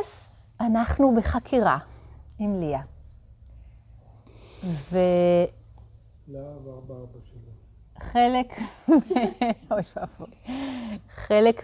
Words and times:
אז 0.00 0.42
אנחנו 0.60 1.14
בחקירה 1.16 1.78
עם 2.38 2.60
ליה. 2.60 2.80
ו... 4.64 4.98
להב 6.28 6.68
ארבע 6.68 6.94
ארבע 6.94 7.18
שלו. 7.24 7.52
חלק, 7.98 8.46
אוי 9.70 9.82
ואבוי, 9.96 10.34
חלק 11.08 11.62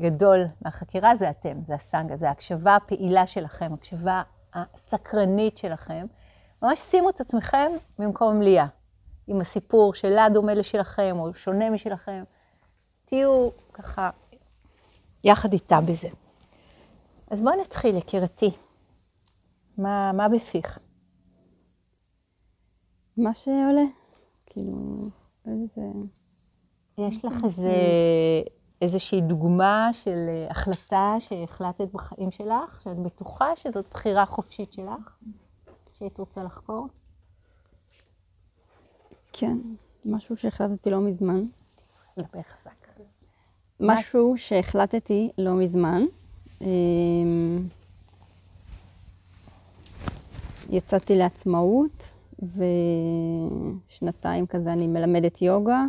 גדול 0.00 0.44
מהחקירה 0.62 1.16
זה 1.16 1.30
אתם, 1.30 1.58
זה 1.66 1.74
הסנגה, 1.74 2.16
זה 2.16 2.28
ההקשבה 2.28 2.76
הפעילה 2.76 3.26
שלכם, 3.26 3.72
הקשבה 3.74 4.22
הסקרנית 4.54 5.58
שלכם. 5.58 6.06
ממש 6.62 6.80
שימו 6.80 7.10
את 7.10 7.20
עצמכם 7.20 7.70
במקום 7.98 8.42
ליה, 8.42 8.66
עם 9.26 9.40
הסיפור 9.40 9.94
שלה 9.94 10.28
דומה 10.28 10.54
לשלכם 10.54 11.16
או 11.18 11.34
שונה 11.34 11.70
משלכם. 11.70 12.24
תהיו 13.04 13.48
ככה 13.72 14.10
יחד 15.24 15.52
איתה 15.52 15.80
בזה. 15.80 16.08
אז 17.30 17.42
בואי 17.42 17.56
נתחיל, 17.60 17.96
יקירתי. 17.96 18.50
מה, 19.78 20.12
מה 20.12 20.28
בפיך? 20.28 20.78
מה 23.16 23.34
שעולה. 23.34 23.84
כאילו, 24.46 25.08
איזה... 25.46 25.82
יש 26.98 27.24
לך 27.24 27.34
איזה, 27.44 27.72
איזושהי 28.82 29.20
דוגמה 29.20 29.88
של 29.92 30.26
אה, 30.28 30.50
החלטה 30.50 31.14
שהחלטת 31.18 31.92
בחיים 31.92 32.30
שלך, 32.30 32.82
שאת 32.82 32.96
בטוחה 32.96 33.56
שזאת 33.56 33.86
בחירה 33.90 34.26
חופשית 34.26 34.72
שלך, 34.72 35.16
שהיית 35.92 36.18
רוצה 36.18 36.42
לחקור? 36.42 36.86
כן, 39.32 39.58
משהו 40.04 40.36
שהחלטתי 40.36 40.90
לא 40.90 41.00
מזמן. 41.00 41.40
לדבר 42.16 42.42
חזק. 42.42 42.86
משהו 43.80 44.34
שהחלטתי 44.36 45.30
לא 45.38 45.54
מזמן. 45.54 46.02
אמ, 46.60 47.66
יצאתי 50.70 51.16
לעצמאות, 51.16 52.02
ושנתיים 53.86 54.46
כזה 54.46 54.72
אני 54.72 54.86
מלמדת 54.86 55.42
יוגה. 55.42 55.84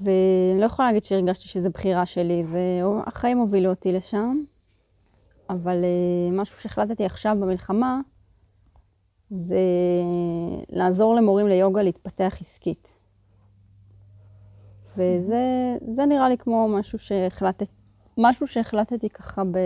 ואני 0.00 0.60
לא 0.60 0.64
יכולה 0.64 0.88
להגיד 0.88 1.04
שהרגשתי 1.04 1.48
שזו 1.48 1.70
בחירה 1.70 2.06
שלי, 2.06 2.44
זה... 2.44 2.80
החיים 3.06 3.38
הובילו 3.38 3.70
אותי 3.70 3.92
לשם. 3.92 4.42
אבל 5.50 5.84
uh, 5.84 6.32
משהו 6.32 6.60
שהחלטתי 6.60 7.04
עכשיו 7.04 7.36
במלחמה, 7.40 8.00
זה 9.30 9.60
לעזור 10.68 11.14
למורים 11.14 11.48
ליוגה 11.48 11.82
להתפתח 11.82 12.36
עסקית. 12.40 12.88
וזה 14.96 16.06
נראה 16.08 16.28
לי 16.28 16.38
כמו 16.38 16.68
משהו 16.68 16.98
שהחלטתי, 16.98 17.64
משהו 18.18 18.46
שהחלטתי 18.46 19.08
ככה 19.08 19.44
ב... 19.44 19.58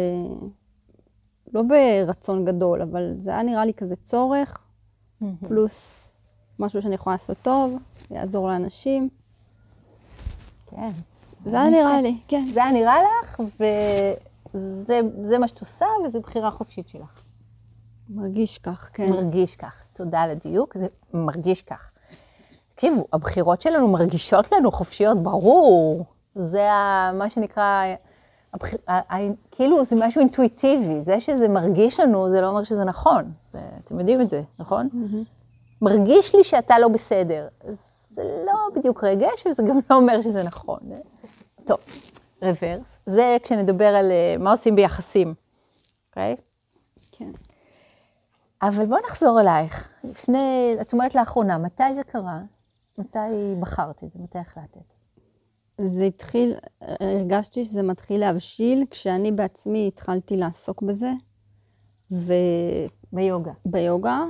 לא 1.52 1.62
ברצון 1.62 2.44
גדול, 2.44 2.83
אבל 2.83 3.14
זה 3.19 3.30
היה 3.30 3.42
נראה 3.42 3.64
לי 3.64 3.75
כזה 3.75 3.97
צורך, 3.97 4.58
פלוס 5.48 5.72
משהו 6.58 6.83
שאני 6.83 6.94
יכולה 6.94 7.14
לעשות 7.14 7.36
טוב, 7.42 7.78
לעזור 8.11 8.48
לאנשים. 8.48 9.08
כן. 10.67 10.91
זה 11.44 11.61
היה 11.61 11.70
נראה 11.70 12.02
לי, 12.02 12.19
כן. 12.28 12.44
זה 12.52 12.64
היה 12.64 12.72
נראה 12.72 12.97
לך, 13.02 13.41
וזה 14.55 15.39
מה 15.39 15.48
שאת 15.48 15.61
עושה, 15.61 15.86
וזו 16.05 16.20
בחירה 16.20 16.50
חופשית 16.50 16.89
שלך. 16.89 17.22
מרגיש 18.08 18.58
כך, 18.58 18.91
כן. 18.92 19.11
מרגיש 19.11 19.56
כך. 19.56 19.74
תודה 19.92 20.20
על 20.20 20.30
הדיוק, 20.30 20.77
זה 20.78 20.86
מרגיש 21.14 21.62
כך. 21.62 21.91
תקשיבו, 22.74 23.06
הבחירות 23.12 23.61
שלנו 23.61 23.89
מרגישות 23.89 24.52
לנו 24.52 24.72
חופשיות, 24.72 25.22
ברור. 25.22 26.05
זה 26.34 26.69
מה 27.14 27.30
שנקרא, 27.30 27.84
הבחיר, 28.55 28.78
כאילו 29.50 29.84
זה 29.84 29.97
משהו 29.97 30.20
אינטואיטיבי. 30.20 31.02
זה 31.02 31.20
שזה 31.20 31.48
מרגיש 31.48 32.00
לנו, 32.00 32.30
זה 32.30 32.41
לא 32.41 32.48
אומר 32.48 32.64
שזה 32.64 32.84
נכון. 32.84 33.33
זה, 33.48 33.61
אתם 33.84 33.98
יודעים 33.98 34.20
את 34.20 34.30
זה, 34.30 34.42
נכון? 34.58 34.89
Mm-hmm. 34.92 35.36
מרגיש 35.83 36.34
לי 36.34 36.44
שאתה 36.44 36.78
לא 36.78 36.89
בסדר. 36.89 37.48
זה 38.11 38.42
לא 38.46 38.52
בדיוק 38.74 39.05
רגש, 39.05 39.46
וזה 39.46 39.62
גם 39.62 39.79
לא 39.90 39.96
אומר 39.96 40.20
שזה 40.20 40.42
נכון. 40.42 40.79
טוב, 41.64 41.79
רוורס. 42.42 43.01
זה 43.07 43.36
כשנדבר 43.42 43.96
על 43.96 44.11
uh, 44.11 44.42
מה 44.42 44.51
עושים 44.51 44.77
ביחסים, 44.77 45.34
אוקיי? 46.08 46.36
Okay? 46.39 46.42
כן. 47.13 47.30
אבל 48.63 48.86
בואו 48.86 49.01
נחזור 49.07 49.40
אלייך. 49.40 49.89
לפני, 50.05 50.77
את 50.80 50.92
אומרת 50.92 51.14
לאחרונה, 51.14 51.58
מתי 51.58 51.95
זה 51.95 52.02
קרה? 52.02 52.40
מתי 52.98 53.55
בחרת 53.61 54.05
את 54.05 54.13
זה? 54.13 54.18
מתי 54.23 54.39
החלטת? 54.39 54.95
זה 55.81 56.05
התחיל, 56.05 56.55
הרגשתי 56.81 57.64
שזה 57.64 57.83
מתחיל 57.83 58.20
להבשיל 58.20 58.85
כשאני 58.91 59.33
בעצמי 59.33 59.89
התחלתי 59.89 60.37
לעסוק 60.37 60.83
בזה. 60.83 61.13
ו... 62.11 62.33
ביוגה. 63.13 63.53
ביוגה, 63.64 64.25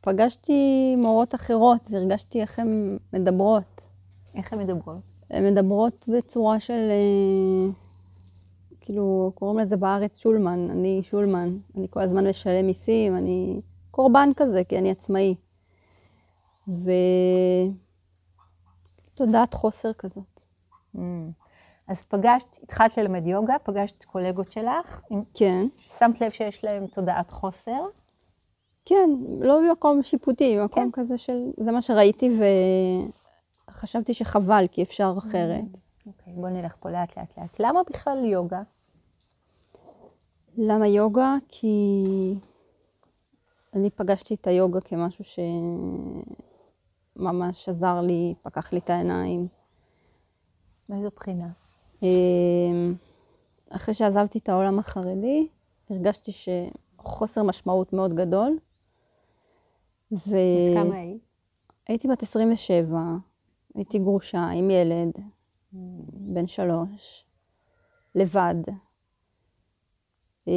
ופגשתי 0.00 0.94
מורות 0.96 1.34
אחרות 1.34 1.80
והרגשתי 1.90 2.40
איך 2.40 2.58
הן 2.58 2.98
מדברות. 3.12 3.80
איך 4.34 4.52
הן 4.52 4.58
מדברות? 4.58 5.02
הן 5.30 5.46
מדברות 5.52 6.04
בצורה 6.08 6.60
של, 6.60 6.88
אה, 6.90 7.72
כאילו, 8.80 9.32
קוראים 9.34 9.58
לזה 9.58 9.76
בארץ 9.76 10.18
שולמן, 10.18 10.70
אני 10.70 11.00
שולמן, 11.02 11.56
אני 11.76 11.86
כל 11.90 12.00
הזמן 12.00 12.26
משלם 12.28 12.66
מיסים, 12.66 13.16
אני 13.16 13.60
קורבן 13.90 14.30
כזה, 14.36 14.64
כי 14.64 14.78
אני 14.78 14.90
עצמאי. 14.90 15.34
ותודעת 19.22 19.54
חוסר 19.54 19.92
כזאת. 19.92 20.40
Mm. 20.96 20.98
אז 21.88 22.02
פגשת, 22.02 22.58
התחלת 22.62 22.96
ללמד 22.96 23.26
יוגה, 23.26 23.56
פגשת 23.62 24.04
קולגות 24.04 24.52
שלך? 24.52 25.00
כן. 25.34 25.66
שמת 25.78 26.20
לב 26.20 26.30
שיש 26.30 26.64
להם 26.64 26.86
תודעת 26.86 27.30
חוסר? 27.30 27.86
כן, 28.84 29.10
לא 29.40 29.60
במקום 29.60 30.02
שיפוטי, 30.02 30.58
במקום 30.58 30.90
כן. 30.90 31.02
כזה 31.02 31.18
של... 31.18 31.50
זה 31.56 31.72
מה 31.72 31.82
שראיתי 31.82 32.38
וחשבתי 33.68 34.14
שחבל, 34.14 34.66
כי 34.70 34.82
אפשר 34.82 35.14
אחרת. 35.18 35.64
אוקיי, 36.06 36.32
בוא 36.32 36.48
נלך 36.48 36.76
פה 36.80 36.90
לאט 36.90 37.18
לאט 37.18 37.38
לאט. 37.38 37.60
למה 37.60 37.80
בכלל 37.90 38.24
יוגה? 38.24 38.62
למה 40.58 40.86
יוגה? 40.86 41.34
כי 41.48 41.84
אני 43.74 43.90
פגשתי 43.90 44.34
את 44.34 44.46
היוגה 44.46 44.80
כמשהו 44.80 45.24
ש... 45.24 45.38
ממש 47.18 47.68
עזר 47.68 48.00
לי, 48.00 48.34
פקח 48.42 48.72
לי 48.72 48.78
את 48.78 48.90
העיניים. 48.90 49.48
מאיזו 50.88 51.08
בחינה? 51.16 51.48
אמ, 52.02 52.94
אחרי 53.70 53.94
שעזבתי 53.94 54.38
את 54.38 54.48
העולם 54.48 54.78
החרדי, 54.78 55.48
הרגשתי 55.90 56.32
שחוסר 56.32 57.42
משמעות 57.42 57.92
מאוד 57.92 58.14
גדול. 58.14 58.58
ו... 60.12 60.36
כמה 60.74 60.96
היית? 60.96 61.22
הייתי 61.88 62.08
בת 62.08 62.22
27, 62.22 62.98
הייתי 63.74 63.98
גרושה 63.98 64.44
עם 64.44 64.70
ילד. 64.70 65.12
בן 66.12 66.46
שלוש, 66.46 67.24
לבד. 68.14 68.54
אמ, 70.46 70.52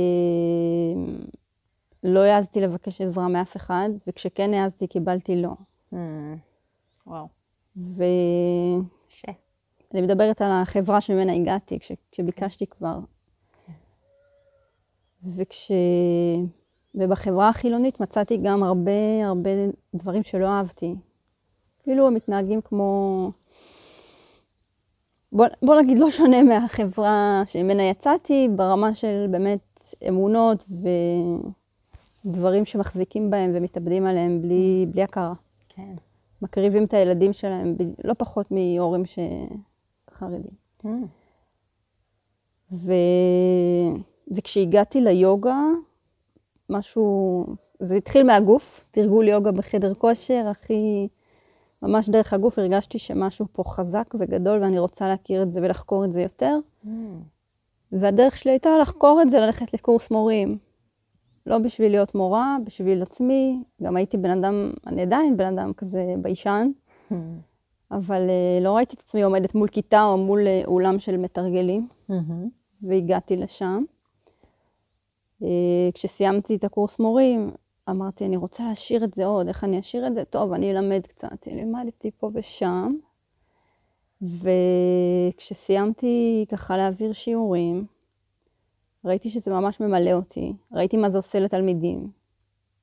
לא 2.03 2.19
העזתי 2.19 2.61
לבקש 2.61 3.01
עזרה 3.01 3.27
מאף 3.27 3.55
אחד, 3.55 3.89
וכשכן 4.07 4.53
העזתי 4.53 4.88
קיבלתי 4.88 5.41
לא. 5.41 5.53
Mm. 7.11 7.13
וואו. 7.13 7.27
ו... 7.77 8.03
ש... 9.09 9.25
אני 9.94 10.01
מדברת 10.01 10.41
על 10.41 10.51
החברה 10.51 11.01
שממנה 11.01 11.33
הגעתי, 11.33 11.79
כש... 11.79 11.91
כשביקשתי 12.11 12.67
כבר. 12.67 12.99
וכש... 15.23 15.71
ובחברה 16.95 17.50
החילונית 17.50 18.00
מצאתי 18.00 18.38
גם 18.38 18.63
הרבה 18.63 19.25
הרבה 19.25 19.50
דברים 19.95 20.23
שלא 20.23 20.47
אהבתי. 20.47 20.95
כאילו 21.83 22.07
הם 22.07 22.13
מתנהגים 22.13 22.61
כמו... 22.61 23.31
בוא, 25.31 25.45
בוא 25.61 25.81
נגיד 25.81 26.00
לא 26.00 26.11
שונה 26.11 26.44
מהחברה 26.44 27.44
שממנה 27.45 27.83
יצאתי, 27.83 28.47
ברמה 28.56 28.95
של 28.95 29.25
באמת 29.31 29.94
אמונות 30.07 30.65
ודברים 32.25 32.65
שמחזיקים 32.65 33.30
בהם 33.30 33.51
ומתאבדים 33.53 34.06
עליהם 34.06 34.41
בלי, 34.41 34.86
בלי 34.89 35.03
הכרה. 35.03 35.33
כן. 35.69 35.95
מקריבים 36.41 36.85
את 36.85 36.93
הילדים 36.93 37.33
שלהם, 37.33 37.75
לא 38.03 38.13
פחות 38.13 38.51
מהורים 38.51 39.03
חרדים. 40.13 40.51
Mm. 40.85 40.88
ו... 42.71 42.93
וכשהגעתי 44.31 45.01
ליוגה, 45.01 45.57
משהו, 46.69 47.45
זה 47.79 47.95
התחיל 47.95 48.23
מהגוף, 48.23 48.83
תרגול 48.91 49.27
יוגה 49.27 49.51
בחדר 49.51 49.93
כושר, 49.93 50.47
הכי, 50.51 51.07
ממש 51.81 52.09
דרך 52.09 52.33
הגוף 52.33 52.59
הרגשתי 52.59 52.99
שמשהו 52.99 53.45
פה 53.51 53.63
חזק 53.63 54.15
וגדול 54.19 54.63
ואני 54.63 54.79
רוצה 54.79 55.07
להכיר 55.07 55.43
את 55.43 55.51
זה 55.51 55.59
ולחקור 55.63 56.05
את 56.05 56.11
זה 56.11 56.21
יותר. 56.21 56.57
Mm. 56.85 56.89
והדרך 57.91 58.38
שלי 58.38 58.51
הייתה 58.51 58.69
לחקור 58.81 59.21
את 59.21 59.29
זה, 59.29 59.39
ללכת 59.39 59.73
לקורס 59.73 60.11
מורים. 60.11 60.57
לא 61.47 61.57
בשביל 61.57 61.91
להיות 61.91 62.15
מורה, 62.15 62.57
בשביל 62.63 63.01
עצמי. 63.01 63.63
גם 63.83 63.95
הייתי 63.95 64.17
בן 64.17 64.29
אדם, 64.29 64.71
אני 64.88 65.01
עדיין 65.01 65.38
בן 65.38 65.57
אדם 65.57 65.73
כזה 65.73 66.15
ביישן, 66.21 66.71
hmm. 67.11 67.15
אבל 67.91 68.27
uh, 68.27 68.63
לא 68.63 68.75
ראיתי 68.75 68.95
את 68.95 68.99
עצמי 68.99 69.21
עומדת 69.21 69.55
מול 69.55 69.67
כיתה 69.67 70.03
או 70.03 70.17
מול 70.17 70.39
uh, 70.39 70.67
אולם 70.67 70.99
של 70.99 71.17
מתרגלים. 71.17 71.88
Mm-hmm. 72.09 72.61
והגעתי 72.83 73.35
לשם. 73.35 73.83
אה, 75.43 75.89
כשסיימתי 75.93 76.55
את 76.55 76.63
הקורס 76.63 76.99
מורים, 76.99 77.51
אמרתי, 77.89 78.25
אני 78.25 78.38
רוצה 78.38 78.65
להשאיר 78.65 79.03
את 79.03 79.13
זה 79.13 79.25
עוד, 79.25 79.47
איך 79.47 79.63
אני 79.63 79.79
אשאיר 79.79 80.07
את 80.07 80.13
זה? 80.13 80.25
טוב, 80.25 80.53
אני 80.53 80.71
אלמד 80.71 81.01
קצת. 81.07 81.47
לימדתי 81.47 82.11
פה 82.11 82.31
ושם, 82.33 82.95
וכשסיימתי 84.21 86.45
ככה 86.49 86.77
להעביר 86.77 87.13
שיעורים, 87.13 87.85
ראיתי 89.06 89.30
שזה 89.30 89.51
ממש 89.51 89.80
ממלא 89.80 90.12
אותי, 90.12 90.53
ראיתי 90.71 90.98
מה 90.98 91.09
זה 91.09 91.18
עושה 91.18 91.39
לתלמידים, 91.39 92.12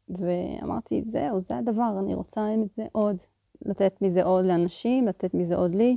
ואמרתי, 0.08 1.04
זהו, 1.08 1.40
זה 1.40 1.56
הדבר, 1.56 1.96
אני 1.98 2.14
רוצה 2.14 2.54
את 2.64 2.72
זה 2.72 2.86
עוד, 2.92 3.16
לתת 3.62 4.02
מזה 4.02 4.24
עוד 4.24 4.44
לאנשים, 4.44 5.06
לתת 5.06 5.34
מזה 5.34 5.56
עוד 5.56 5.74
לי. 5.74 5.96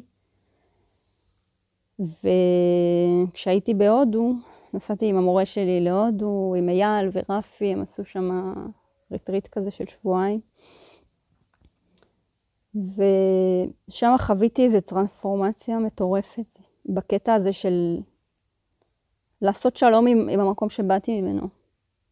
וכשהייתי 3.30 3.74
בהודו, 3.74 4.34
נסעתי 4.74 5.06
עם 5.06 5.18
המורה 5.18 5.46
שלי 5.46 5.82
להודו, 5.82 6.56
עם 6.58 6.70
אייל 6.70 7.10
ורפי, 7.14 7.74
הם 7.74 7.82
עשו 7.82 8.06
שם 8.06 8.54
ריטריט 9.12 9.48
כזה 9.48 9.72
של 9.72 9.86
שבועיים. 9.86 10.40
ושם 12.76 14.16
חוויתי 14.18 14.66
איזו 14.66 14.82
טרנספורמציה 14.82 15.80
מטורפת, 15.80 16.60
בקטע 16.86 17.34
הזה 17.34 17.54
של 17.54 17.98
לעשות 19.42 19.78
שלום 19.78 20.08
עם, 20.08 20.30
עם 20.30 20.40
המקום 20.40 20.70
שבאתי 20.70 21.22
ממנו. 21.22 21.48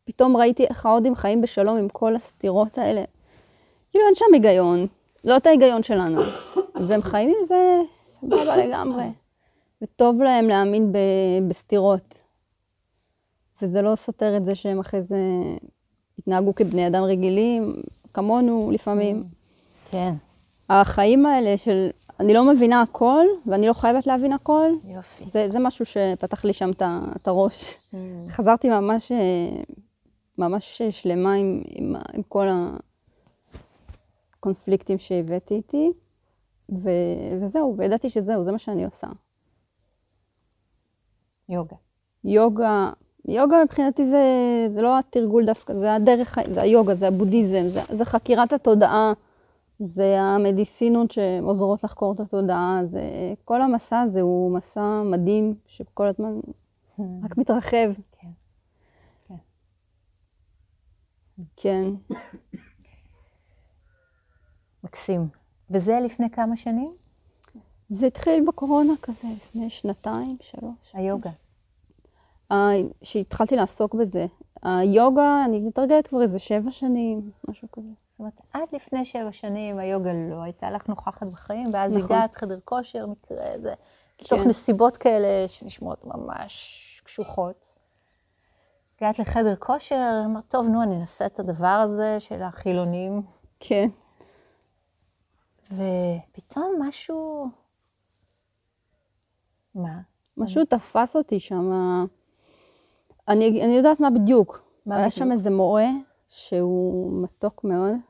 פתאום 0.05 0.37
ראיתי 0.37 0.65
איך 0.65 0.85
ההודים 0.85 1.15
חיים 1.15 1.41
בשלום 1.41 1.77
עם 1.77 1.89
כל 1.89 2.15
הסתירות 2.15 2.77
האלה. 2.77 3.03
כאילו 3.91 4.05
אין 4.05 4.15
שם 4.15 4.25
היגיון, 4.33 4.87
לא 5.23 5.37
את 5.37 5.47
ההיגיון 5.47 5.83
שלנו. 5.83 6.21
והם 6.87 7.01
חיים 7.01 7.29
עם 7.29 7.47
זה 7.47 7.81
סבבה 8.21 8.57
לגמרי. 8.57 9.05
וטוב 9.81 10.21
להם 10.21 10.47
להאמין 10.47 10.91
ב, 10.91 10.97
בסתירות. 11.47 12.15
וזה 13.61 13.81
לא 13.81 13.95
סותר 13.95 14.37
את 14.37 14.45
זה 14.45 14.55
שהם 14.55 14.79
אחרי 14.79 15.01
זה 15.01 15.17
התנהגו 16.19 16.55
כבני 16.55 16.87
אדם 16.87 17.03
רגילים, 17.03 17.81
כמונו 18.13 18.71
לפעמים. 18.73 19.23
כן. 19.91 20.13
החיים 20.69 21.25
האלה 21.25 21.57
של 21.57 21.89
אני 22.19 22.33
לא 22.33 22.45
מבינה 22.45 22.81
הכל, 22.81 23.25
ואני 23.45 23.67
לא 23.67 23.73
חייבת 23.73 24.07
להבין 24.07 24.33
הכל, 24.33 24.71
יופי. 24.83 25.25
זה, 25.25 25.49
זה 25.49 25.59
משהו 25.59 25.85
שפתח 25.85 26.45
לי 26.45 26.53
שם 26.53 26.69
את 27.15 27.27
הראש. 27.27 27.77
חזרתי 28.29 28.69
ממש, 28.69 29.11
אה, 29.11 29.61
ממש 30.37 30.81
שלמה 30.89 31.33
עם, 31.33 31.61
עם, 31.65 31.95
עם 32.13 32.23
כל 32.23 32.47
הקונפליקטים 34.37 34.97
שהבאתי 34.97 35.53
איתי, 35.53 35.91
ו, 36.71 36.89
וזהו, 37.41 37.73
וידעתי 37.77 38.09
שזהו, 38.09 38.43
זה 38.43 38.51
מה 38.51 38.59
שאני 38.59 38.85
עושה. 38.85 39.07
יוגה. 41.49 41.75
יוגה, 42.23 42.91
יוגה 43.27 43.63
מבחינתי 43.63 44.05
זה, 44.05 44.23
זה 44.69 44.81
לא 44.81 44.99
התרגול 44.99 45.45
דווקא, 45.45 45.73
זה 45.73 45.95
הדרך, 45.95 46.37
זה 46.53 46.61
היוגה, 46.61 46.95
זה 46.95 47.07
הבודהיזם, 47.07 47.67
זה, 47.67 47.81
זה 47.89 48.05
חקירת 48.05 48.53
התודעה, 48.53 49.13
זה 49.79 50.19
המדיסינות 50.19 51.11
שעוזרות 51.11 51.83
לחקור 51.83 52.13
את 52.13 52.19
התודעה, 52.19 52.81
זה, 52.85 53.01
כל 53.45 53.61
המסע 53.61 53.99
הזה 53.99 54.21
הוא 54.21 54.51
מסע 54.51 55.01
מדהים, 55.05 55.55
שכל 55.65 56.07
הזמן 56.07 56.39
רק 56.99 57.37
מתרחב. 57.37 57.91
כן. 58.11 58.27
כן. 59.27 59.35
כן. 61.55 61.85
מקסים. 64.83 65.27
וזה 65.69 65.99
לפני 66.05 66.29
כמה 66.29 66.57
שנים? 66.57 66.93
זה 67.89 68.05
התחיל 68.05 68.43
בקורונה 68.47 68.93
כזה, 69.01 69.27
לפני 69.35 69.69
שנתיים, 69.69 70.37
שלוש. 70.41 70.93
היוגה. 70.93 71.31
שהתחלתי 73.01 73.55
לעסוק 73.55 73.95
בזה. 73.95 74.25
היוגה, 74.63 75.45
אני 75.45 75.59
מתרגלת 75.59 76.07
כבר 76.07 76.21
איזה 76.21 76.39
שבע 76.39 76.71
שנים, 76.71 77.31
משהו 77.47 77.67
כזה. 77.71 77.89
זאת 78.19 78.21
אומרת, 78.21 78.41
עד 78.53 78.75
לפני 78.75 79.05
שבע 79.05 79.31
שנים 79.31 79.79
היוגה 79.79 80.11
לא 80.13 80.41
הייתה 80.41 80.71
לך 80.71 80.87
נוכחת 80.87 81.27
בחיים, 81.27 81.69
ואז 81.73 81.97
נכון. 81.97 82.15
הגעת 82.15 82.35
חדר 82.35 82.59
כושר, 82.65 83.05
מקרה 83.05 83.45
זה, 83.61 83.73
כן. 84.17 84.25
תוך 84.25 84.39
נסיבות 84.47 84.97
כאלה 84.97 85.47
שנשמעות 85.47 86.05
ממש 86.05 87.01
קשוחות. 87.05 87.73
הגעת 88.97 89.19
לחדר 89.19 89.55
כושר, 89.55 90.23
אמרת, 90.25 90.43
טוב, 90.47 90.67
נו, 90.67 90.83
אני 90.83 90.95
אנסה 90.95 91.25
את 91.25 91.39
הדבר 91.39 91.67
הזה 91.67 92.19
של 92.19 92.41
החילונים, 92.41 93.21
כן. 93.59 93.89
ופתאום 95.71 96.75
משהו... 96.79 97.49
מה? 99.75 100.01
משהו 100.37 100.65
תפס 100.65 101.15
אותי 101.15 101.39
שם. 101.39 101.71
אני, 103.27 103.65
אני 103.65 103.77
יודעת 103.77 103.99
מה 103.99 104.09
בדיוק. 104.09 104.61
מה 104.85 104.95
היה 104.95 105.07
בדיוק? 105.07 105.19
שם 105.19 105.31
איזה 105.31 105.49
מורה 105.49 105.87
שהוא 106.27 107.23
מתוק 107.23 107.63
מאוד, 107.63 108.08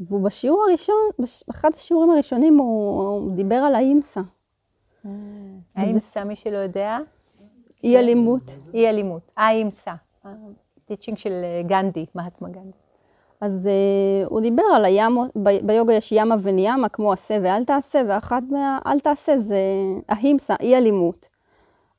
והוא 0.00 0.24
בשיעור 0.24 0.64
הראשון, 0.68 0.94
בש- 1.18 1.42
באחד 1.48 1.70
השיעורים 1.74 2.10
הראשונים 2.10 2.58
הוא, 2.58 3.02
הוא 3.02 3.32
דיבר 3.32 3.56
על 3.56 3.74
אהימסה, 3.74 4.20
אהימסה, 5.76 6.24
מי 6.24 6.36
שלא 6.36 6.56
יודע? 6.56 6.98
אי 7.84 7.98
אלימות. 7.98 8.42
אי 8.74 8.88
אלימות. 8.88 9.32
אהימסה. 9.36 9.94
teaching 10.84 11.18
של 11.18 11.32
אה, 11.44 11.62
גנדי, 11.66 12.06
מהטמה 12.14 12.48
גנדי. 12.48 12.70
אז 13.40 13.66
uh, 13.66 14.28
הוא 14.28 14.40
דיבר 14.40 14.62
על 14.74 14.84
היאמה, 14.84 15.24
ב- 15.42 15.66
ביוגה 15.66 15.94
יש 15.94 16.12
יאמה 16.12 16.34
וניאמה, 16.42 16.88
כמו 16.88 17.12
עשה 17.12 17.38
ואל 17.42 17.64
תעשה, 17.64 18.02
ואחת 18.08 18.42
מהאל 18.50 19.00
תעשה 19.00 19.38
זה 19.38 19.58
האהימסה, 20.08 20.54
אי 20.60 20.76
אלימות. 20.76 21.26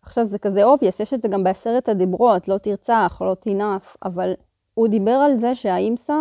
עכשיו 0.02 0.26
זה 0.26 0.40
כזה 0.40 0.64
obvious, 0.64 1.00
יש 1.00 1.14
את 1.14 1.22
זה 1.22 1.28
גם 1.28 1.44
בעשרת 1.44 1.90
הדיברות, 1.90 2.48
לא 2.48 2.58
תרצח, 2.58 3.22
לא 3.26 3.34
תנאף, 3.34 3.98
אבל 4.06 4.34
הוא 4.74 4.88
דיבר 4.88 5.12
על 5.12 5.38
זה 5.38 5.56
שהאימסה, 5.56 6.18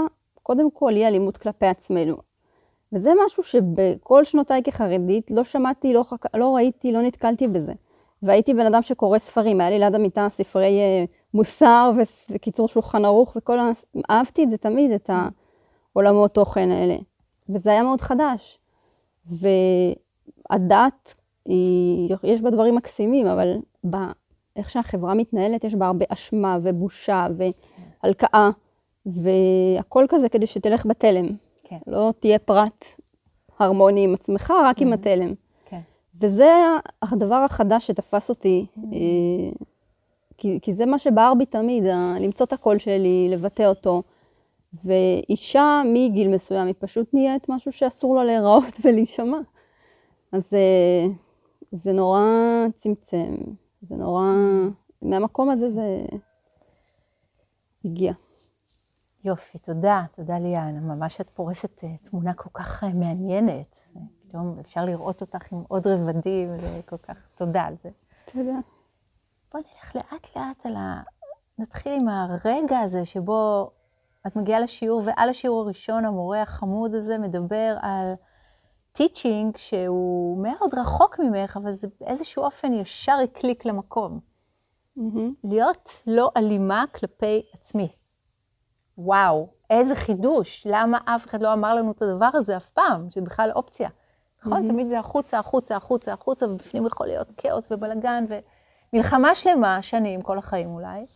קודם 0.46 0.70
כל 0.70 0.92
אי 0.96 1.06
אלימות 1.06 1.36
כלפי 1.36 1.66
עצמנו. 1.66 2.16
וזה 2.92 3.10
משהו 3.26 3.42
שבכל 3.42 4.24
שנותיי 4.24 4.62
כחרדית 4.62 5.30
לא 5.30 5.44
שמעתי, 5.44 5.92
לא, 5.92 6.02
חק... 6.02 6.36
לא 6.36 6.54
ראיתי, 6.54 6.92
לא 6.92 7.02
נתקלתי 7.02 7.48
בזה. 7.48 7.72
והייתי 8.22 8.54
בן 8.54 8.66
אדם 8.66 8.82
שקורא 8.82 9.18
ספרים, 9.18 9.60
היה 9.60 9.70
לי 9.70 9.78
ליד 9.78 9.94
המיטה 9.94 10.26
ספרי 10.30 10.80
אה, 10.80 11.04
מוסר 11.34 11.90
וקיצור 12.30 12.68
שולחן 12.68 13.04
ערוך 13.04 13.36
וכל 13.36 13.58
ה... 13.58 13.70
אהבתי 14.10 14.44
את 14.44 14.50
זה 14.50 14.58
תמיד, 14.58 14.90
את 14.90 15.10
העולמות 15.92 16.34
תוכן 16.34 16.70
האלה. 16.70 16.96
וזה 17.48 17.70
היה 17.70 17.82
מאוד 17.82 18.00
חדש. 18.00 18.58
והדת, 19.26 21.14
היא... 21.44 22.16
יש 22.22 22.42
בה 22.42 22.50
דברים 22.50 22.74
מקסימים, 22.74 23.26
אבל 23.26 23.56
ב... 23.90 23.96
איך 24.56 24.70
שהחברה 24.70 25.14
מתנהלת, 25.14 25.64
יש 25.64 25.74
בה 25.74 25.86
הרבה 25.86 26.04
אשמה 26.08 26.58
ובושה 26.62 27.26
והלקאה, 27.36 28.50
והכל 29.06 30.06
כזה 30.08 30.28
כדי 30.28 30.46
שתלך 30.46 30.86
בתלם. 30.86 31.26
כן. 31.64 31.78
לא 31.86 32.12
תהיה 32.20 32.38
פרט 32.38 32.84
הרמוני 33.58 34.04
עם 34.04 34.14
עצמך, 34.14 34.52
רק 34.64 34.82
עם 34.82 34.92
התלם. 34.92 35.34
כן. 35.64 35.80
וזה 36.20 36.52
הדבר 37.02 37.34
החדש 37.34 37.86
שתפס 37.86 38.28
אותי, 38.28 38.66
אה, 38.76 38.98
כי, 40.38 40.58
כי 40.62 40.74
זה 40.74 40.86
מה 40.86 40.98
שבער 40.98 41.34
בי 41.34 41.46
תמיד, 41.46 41.84
למצוא 42.20 42.46
את 42.46 42.52
הקול 42.52 42.78
שלי, 42.78 43.28
לבטא 43.30 43.62
אותו. 43.62 44.02
ואישה 44.84 45.82
מגיל 45.84 46.28
מסוים 46.28 46.66
היא 46.66 46.74
פשוט 46.78 47.14
נהיית 47.14 47.48
משהו 47.48 47.72
שאסור 47.72 48.16
לה 48.16 48.24
להיראות 48.24 48.64
ולהישמע. 48.84 49.38
אז 50.32 50.42
אה, 50.52 51.06
זה 51.72 51.92
נורא 51.92 52.22
צמצם, 52.74 53.36
זה 53.82 53.96
נורא... 53.96 54.32
מהמקום 55.02 55.50
הזה 55.50 55.70
זה 55.70 56.04
הגיע. 57.84 58.12
יופי, 59.26 59.58
תודה, 59.58 60.04
תודה 60.12 60.38
ליאן. 60.38 60.78
ממש 60.80 61.20
את 61.20 61.30
פורסת 61.30 61.84
אה, 61.84 61.96
תמונה 61.96 62.34
כל 62.34 62.50
כך 62.54 62.84
אה, 62.84 62.88
מעניינת. 62.88 63.82
פתאום 64.20 64.58
אפשר 64.60 64.84
לראות 64.84 65.20
אותך 65.20 65.52
עם 65.52 65.62
עוד 65.68 65.86
רבדים, 65.86 66.48
וכל 66.60 66.96
כך 66.96 67.16
תודה 67.34 67.62
על 67.62 67.76
זה. 67.76 67.90
תודה. 68.32 68.58
בואי 69.52 69.62
נלך 69.74 69.96
לאט 69.96 70.36
לאט 70.36 70.66
על 70.66 70.76
ה... 70.76 71.00
נתחיל 71.58 71.92
עם 71.92 72.08
הרגע 72.08 72.78
הזה 72.78 73.04
שבו 73.04 73.70
את 74.26 74.36
מגיעה 74.36 74.60
לשיעור, 74.60 75.02
ועל 75.06 75.28
השיעור 75.28 75.60
הראשון 75.60 76.04
המורה 76.04 76.42
החמוד 76.42 76.94
הזה 76.94 77.18
מדבר 77.18 77.76
על 77.80 78.14
teaching 78.92 79.56
שהוא 79.56 80.42
מאוד 80.42 80.74
רחוק 80.74 81.18
ממך, 81.18 81.56
אבל 81.62 81.72
זה 81.72 81.88
באיזשהו 82.00 82.42
אופן 82.42 82.72
ישר 82.72 83.18
הקליק 83.24 83.64
למקום. 83.64 84.20
מהמם. 84.96 85.34
להיות 85.44 86.02
לא 86.06 86.30
אלימה 86.36 86.84
כלפי 86.94 87.42
עצמי. 87.52 87.88
וואו, 88.98 89.48
איזה 89.70 89.94
חידוש. 89.94 90.66
למה 90.70 90.98
אף 91.04 91.26
אחד 91.26 91.42
לא 91.42 91.52
אמר 91.52 91.74
לנו 91.74 91.92
את 91.92 92.02
הדבר 92.02 92.28
הזה 92.34 92.56
אף 92.56 92.68
פעם, 92.68 93.10
שזה 93.10 93.20
בכלל 93.20 93.50
אופציה. 93.54 93.88
נכון? 94.46 94.68
תמיד 94.68 94.88
זה 94.88 94.98
החוצה, 94.98 95.38
החוצה, 95.38 95.76
החוצה, 95.76 96.12
החוצה, 96.12 96.46
ובפנים 96.46 96.86
יכול 96.86 97.06
להיות 97.06 97.32
כאוס 97.36 97.68
ובלאגן, 97.70 98.24
ומלחמה 98.92 99.34
שלמה, 99.34 99.82
שנים, 99.82 100.22
כל 100.22 100.38
החיים 100.38 100.68
אולי, 100.68 101.06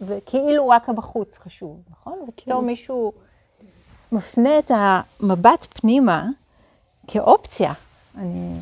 וכאילו 0.00 0.68
רק 0.68 0.88
הבחוץ 0.88 1.38
חשוב, 1.38 1.82
נכון? 1.90 2.18
ופתאום 2.28 2.66
מישהו 2.66 3.12
מפנה 4.12 4.58
את 4.58 4.70
המבט 4.74 5.66
פנימה 5.80 6.28
כאופציה. 7.06 7.72
אני 8.16 8.58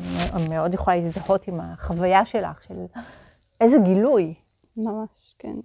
מאוד 0.49 0.73
יכולה 0.73 0.95
להזדהות 0.95 1.47
עם 1.47 1.59
החוויה 1.59 2.25
שלך, 2.25 2.63
של 2.63 2.85
איזה 3.61 3.77
גילוי. 3.79 4.33
ממש, 4.77 5.35
כן. 5.39 5.55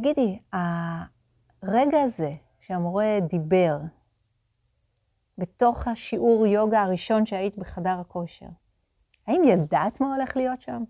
תגידי, 0.00 0.38
הרגע 1.62 2.02
הזה 2.02 2.32
שהמורה 2.60 3.18
דיבר 3.28 3.78
בתוך 5.38 5.88
השיעור 5.88 6.46
יוגה 6.46 6.82
הראשון 6.82 7.26
שהיית 7.26 7.58
בחדר 7.58 7.96
הכושר, 8.00 8.46
האם 9.26 9.42
ידעת 9.44 10.00
מה 10.00 10.14
הולך 10.14 10.36
להיות 10.36 10.60
שם? 10.60 10.84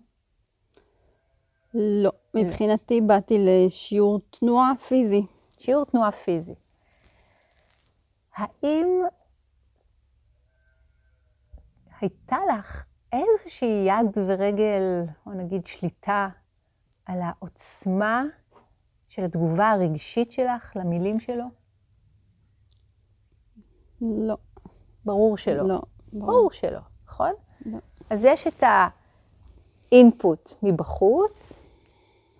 לא, 1.73 2.11
מבחינתי 2.33 3.01
באתי 3.01 3.37
לשיעור 3.39 4.19
תנועה 4.29 4.71
פיזי. 4.87 5.25
שיעור 5.57 5.85
תנועה 5.85 6.11
פיזי. 6.11 6.55
האם 8.35 8.87
הייתה 12.01 12.37
לך 12.49 12.83
איזושהי 13.13 13.85
יד 13.87 14.17
ורגל, 14.27 15.03
או 15.25 15.31
נגיד 15.33 15.65
שליטה, 15.65 16.29
על 17.05 17.19
העוצמה 17.21 18.23
של 19.09 19.23
התגובה 19.23 19.69
הרגשית 19.71 20.31
שלך 20.31 20.71
למילים 20.75 21.19
שלו? 21.19 21.45
לא. 24.01 24.37
ברור 25.05 25.37
שלא. 25.37 25.67
לא. 25.67 25.81
ברור 26.13 26.51
שלא, 26.51 26.79
נכון? 27.07 27.31
לא. 27.65 27.77
אז 28.09 28.25
יש 28.25 28.47
את 28.47 28.63
האינפוט 29.91 30.53
מבחוץ, 30.63 31.63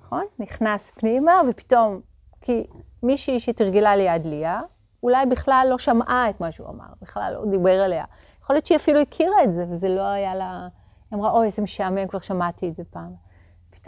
נכון? 0.02 0.26
נכנס 0.40 0.92
פנימה, 0.92 1.42
ופתאום, 1.50 2.02
כי 2.42 2.68
מישהי 3.04 3.40
שתרגלה 3.40 3.96
ליד 3.96 4.26
ליה, 4.26 4.62
אולי 5.04 5.26
בכלל 5.26 5.68
לא 5.70 5.78
שמעה 5.78 6.30
את 6.30 6.42
מה 6.42 6.52
שהוא 6.52 6.70
אמר, 6.70 6.86
בכלל 7.02 7.34
לא 7.34 7.52
דיבר 7.52 7.82
עליה. 7.82 8.06
יכול 8.42 8.56
להיות 8.56 8.66
שהיא 8.66 8.76
אפילו 8.76 9.00
הכירה 9.00 9.44
את 9.44 9.54
זה, 9.54 9.66
וזה 9.70 9.90
לא 9.90 10.02
היה 10.02 10.36
לה... 10.36 10.68
היא 11.12 11.20
אמרה, 11.20 11.32
אוי, 11.32 11.46
איזה 11.46 11.62
משעמם, 11.62 12.08
כבר 12.08 12.20
שמעתי 12.20 12.70
את 12.70 12.76
זה 12.76 12.84
פעם. 12.84 13.29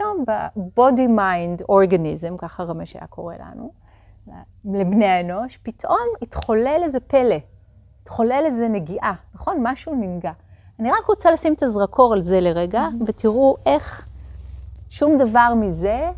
פתאום 0.02 0.24
ב-body 0.26 1.08
mind 1.18 1.64
organism, 1.70 2.36
ככה 2.38 2.62
רמש 2.62 2.94
היה 2.94 3.06
קורא 3.06 3.34
לנו, 3.34 3.72
לבני 4.64 5.06
האנוש, 5.06 5.58
פתאום 5.62 5.98
התחולל 6.22 6.80
איזה 6.84 7.00
פלא, 7.00 7.36
התחולל 8.02 8.42
איזה 8.46 8.68
נגיעה, 8.68 9.14
נכון? 9.34 9.58
משהו 9.62 9.94
ננגע. 9.94 10.32
אני 10.78 10.90
רק 10.90 11.04
רוצה 11.06 11.32
לשים 11.32 11.54
את 11.54 11.62
הזרקור 11.62 12.12
על 12.12 12.20
זה 12.20 12.40
לרגע. 12.40 12.88
ותראו 13.06 13.56
איך 13.66 14.08
שום 14.90 15.18
דבר 15.18 15.54
מזה 15.56 16.10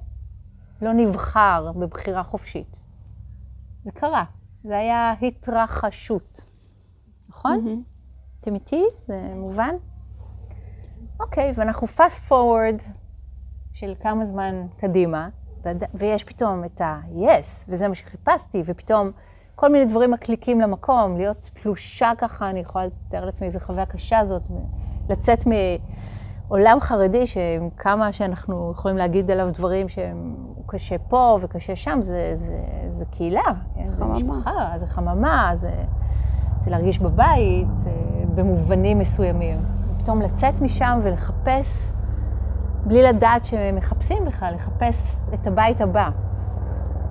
לא 0.82 0.92
נבחר 0.92 1.72
בבחירה 1.76 2.22
חופשית. 2.22 2.78
זה 3.84 3.90
קרה, 3.92 4.24
זה 4.64 4.78
היה 4.78 5.14
התרחשות, 5.22 6.40
נכון? 7.28 7.82
אתם 8.40 8.54
איתי? 8.54 8.84
זה 9.06 9.32
מובן? 9.36 9.74
אוקיי, 11.20 11.52
ואנחנו 11.54 11.86
fast 11.86 12.30
forward 12.30 13.03
של 13.74 13.94
כמה 14.00 14.24
זמן 14.24 14.66
קדימה, 14.76 15.28
ויש 15.94 16.24
פתאום 16.24 16.64
את 16.64 16.80
ה-yes, 16.80 17.64
וזה 17.68 17.88
מה 17.88 17.94
שחיפשתי, 17.94 18.62
ופתאום 18.66 19.10
כל 19.54 19.72
מיני 19.72 19.84
דברים 19.84 20.10
מקליקים 20.10 20.60
למקום, 20.60 21.16
להיות 21.16 21.50
תלושה 21.62 22.12
ככה, 22.18 22.50
אני 22.50 22.60
יכולה 22.60 22.86
לתאר 22.86 23.24
לעצמי 23.24 23.46
איזו 23.46 23.60
חוויה 23.60 23.86
קשה 23.86 24.24
זאת, 24.24 24.42
לצאת 25.08 25.44
מעולם 26.48 26.80
חרדי, 26.80 27.26
שעם 27.26 27.70
כמה 27.76 28.12
שאנחנו 28.12 28.70
יכולים 28.72 28.96
להגיד 28.96 29.30
עליו 29.30 29.48
דברים 29.52 29.88
שהוא 29.88 30.64
קשה 30.66 30.98
פה 30.98 31.38
וקשה 31.42 31.76
שם, 31.76 31.98
זה, 32.02 32.30
זה, 32.32 32.58
זה 32.88 33.04
קהילה, 33.04 33.42
כן? 33.74 33.90
זה 33.90 33.96
חממה. 33.96 34.14
משפחה, 34.14 34.72
זה 34.76 34.86
חממה, 34.86 35.50
זה, 35.54 35.70
זה 36.60 36.70
להרגיש 36.70 36.98
בבית, 36.98 37.68
זה 37.74 37.90
במובנים 38.34 38.98
מסוימים. 38.98 39.58
פתאום 39.98 40.22
לצאת 40.22 40.60
משם 40.60 41.00
ולחפש, 41.02 41.94
בלי 42.86 43.02
לדעת 43.02 43.44
שמחפשים 43.44 44.24
בכלל, 44.24 44.54
לחפש 44.54 45.16
את 45.34 45.46
הבית 45.46 45.80
הבא. 45.80 46.10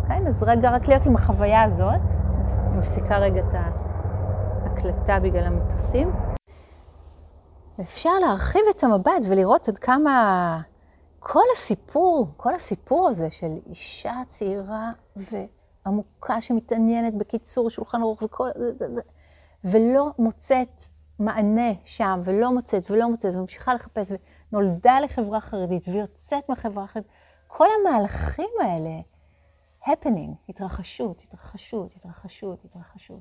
כן, 0.08 0.28
אז 0.28 0.44
רגע, 0.44 0.70
רק 0.72 0.88
להיות 0.88 1.06
עם 1.06 1.16
החוויה 1.16 1.64
הזאת, 1.64 2.02
אני 2.68 2.78
מפסיקה 2.78 3.18
רגע 3.18 3.42
את 3.48 3.54
ההקלטה 3.54 5.20
בגלל 5.20 5.44
המטוסים. 5.44 6.12
ואפשר 7.78 8.10
להרחיב 8.22 8.62
את 8.70 8.84
המבט 8.84 9.22
ולראות 9.30 9.68
עד 9.68 9.78
כמה 9.78 10.62
כל 11.20 11.44
הסיפור, 11.54 12.28
כל 12.38 12.56
הסיפור 12.56 13.10
הזה 13.10 13.30
של 13.30 13.52
אישה 13.70 14.14
צעירה 14.28 14.92
ועמוקה 15.86 16.42
שמתעניינת 16.42 17.14
בקיצור 17.18 17.70
שולחן 17.70 18.02
ערוך 18.02 18.24
וכל 18.24 18.50
זה, 18.56 18.72
זה, 18.80 18.96
זה, 18.96 19.02
ולא 19.64 20.12
מוצאת 20.20 20.84
מענה 21.20 21.72
שם, 21.86 22.22
ולא 22.24 22.52
מוצאת 22.52 22.92
ולא 22.92 23.10
מוצאת, 23.10 23.36
וממשיכה 23.36 23.74
לחפש, 23.74 24.12
ונולדה 24.54 25.00
לחברה 25.00 25.42
חרדית, 25.42 25.88
ויוצאת 25.88 26.50
מהחברה 26.50 26.84
החרדית. 26.84 27.12
כל 27.48 27.68
המהלכים 27.80 28.50
האלה, 28.62 29.00
happening, 29.84 30.50
התרחשות, 30.50 31.22
התרחשות, 31.22 31.96
התרחשות, 31.96 32.66
התרחשות. 32.66 33.20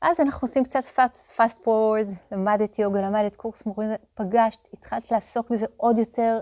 אז 0.00 0.20
אנחנו 0.20 0.46
עושים 0.46 0.64
קצת 0.64 0.80
fast, 0.96 1.36
fast 1.36 1.64
forward, 1.64 2.12
למדת 2.32 2.78
יוגה, 2.78 3.00
למדת 3.02 3.36
קורס 3.36 3.66
מורים, 3.66 3.90
פגשת, 4.14 4.68
התחלת 4.72 5.10
לעסוק 5.10 5.50
בזה 5.50 5.66
עוד 5.76 5.98
יותר. 5.98 6.40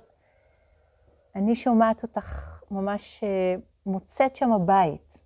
אני 1.34 1.54
שומעת 1.54 2.02
אותך 2.02 2.60
ממש 2.70 3.24
אה, 3.24 3.54
מוצאת 3.86 4.36
שם 4.36 4.52
הבית. 4.52 5.18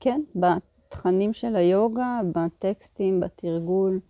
כן, 0.00 0.20
בתכנים 0.34 1.32
של 1.32 1.56
היוגה, 1.56 2.20
בטקסטים, 2.34 3.20
בתרגול, 3.20 4.00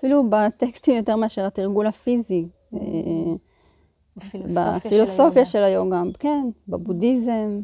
אפילו 0.00 0.30
בטקסטים 0.30 0.96
יותר 0.96 1.16
מאשר 1.16 1.46
התרגול 1.46 1.86
הפיזי. 1.86 2.48
אה, 2.74 2.80
בפילוסופיה, 4.16 5.44
של 5.44 5.62
היוגה, 5.62 6.02
כן, 6.18 6.48
בבודהיזם, 6.68 7.60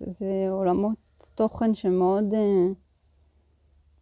זה, 0.00 0.48
עולמות 0.50 0.96
תוכן 1.34 1.74
שמאוד 1.74 2.34
אה, 2.34 2.66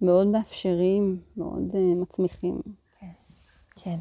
מאוד 0.03 0.27
מאפשרים, 0.27 1.21
מאוד 1.37 1.71
אה, 1.75 1.81
מצמיחים. 1.81 2.61
כן. 3.77 3.99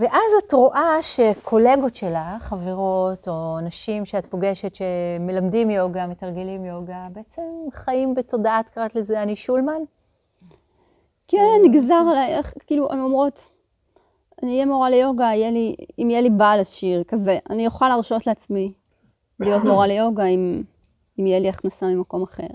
ואז 0.00 0.32
את 0.46 0.52
רואה 0.52 1.02
שקולגות 1.02 1.96
שלך, 1.96 2.42
חברות 2.42 3.28
או 3.28 3.60
נשים 3.60 4.04
שאת 4.04 4.26
פוגשת 4.26 4.74
שמלמדים 4.74 5.70
יוגה, 5.70 6.06
מתרגלים 6.06 6.64
יוגה, 6.64 7.08
בעצם 7.12 7.42
חיים 7.72 8.14
בתודעה, 8.14 8.60
את 8.60 8.68
קראת 8.68 8.94
לזה 8.94 9.22
אני 9.22 9.36
שולמן? 9.36 9.80
כן, 11.28 11.38
נגזר 11.64 12.04
עליי, 12.10 12.34
איך, 12.34 12.54
כאילו, 12.66 12.92
הן 12.92 13.00
אומרות, 13.00 13.40
אני 14.42 14.52
אהיה 14.52 14.66
מורה 14.66 14.90
ליוגה, 14.90 15.24
יהיה 15.24 15.50
לי, 15.50 15.76
אם 15.98 16.10
יהיה 16.10 16.20
לי 16.20 16.30
בעל 16.30 16.60
עשיר, 16.60 17.04
כזה. 17.04 17.38
אני 17.50 17.66
אוכל 17.66 17.88
להרשות 17.88 18.26
לעצמי 18.26 18.72
להיות 19.40 19.64
מורה 19.64 19.86
ליוגה 19.92 20.24
אם, 20.24 20.62
אם 21.18 21.26
יהיה 21.26 21.38
לי 21.40 21.48
הכנסה 21.48 21.86
ממקום 21.86 22.22
אחר. 22.22 22.46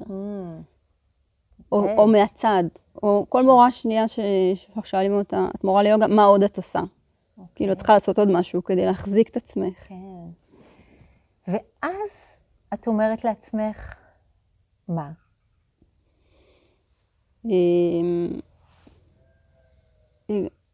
או, 1.72 1.80
אוקיי. 1.80 1.98
או 1.98 2.08
מהצד, 2.08 2.64
או 3.04 3.26
כל 3.30 3.44
מורה 3.44 3.72
שנייה 3.72 4.06
ששואלים 4.08 5.14
אותה, 5.14 5.48
את 5.56 5.64
מורה 5.64 5.84
ליוגה, 5.84 6.08
מה 6.08 6.24
עוד 6.24 6.44
את 6.44 6.58
עושה? 6.58 6.80
כאילו, 7.56 7.72
את 7.72 7.78
צריכה 7.78 7.94
לעשות 7.94 8.20
עוד 8.20 8.32
משהו 8.32 8.64
כדי 8.64 8.86
להחזיק 8.86 9.30
את 9.30 9.38
עצמך. 9.38 9.88
כן. 9.88 9.96
ואז 11.48 12.40
את 12.74 12.88
אומרת 12.88 13.24
לעצמך, 13.24 13.96
מה? 14.88 15.12